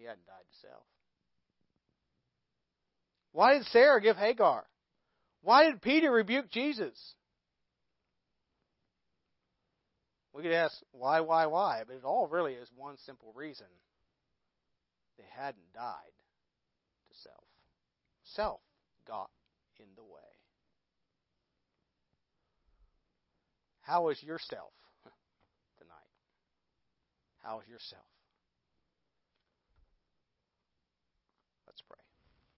He 0.00 0.06
hadn't 0.06 0.24
died 0.24 0.46
to 0.50 0.66
self. 0.66 0.82
Why 3.32 3.58
did 3.58 3.66
Sarah 3.66 4.00
give 4.00 4.16
Hagar? 4.16 4.64
Why 5.42 5.64
did 5.64 5.82
Peter 5.82 6.10
rebuke 6.10 6.50
Jesus? 6.50 6.98
We 10.32 10.42
could 10.42 10.52
ask 10.52 10.74
why, 10.92 11.20
why, 11.20 11.46
why, 11.46 11.82
but 11.86 11.96
it 11.96 12.04
all 12.04 12.26
really 12.28 12.54
is 12.54 12.68
one 12.74 12.96
simple 13.04 13.32
reason. 13.34 13.66
They 15.18 15.24
hadn't 15.36 15.72
died 15.74 16.16
to 17.08 17.18
self. 17.22 17.44
Self 18.34 18.60
got 19.06 19.28
in 19.78 19.86
the 19.96 20.02
way. 20.02 20.20
How 23.82 24.08
is 24.08 24.22
yourself 24.22 24.72
tonight? 25.78 26.10
How 27.42 27.60
is 27.60 27.68
yourself? 27.68 28.06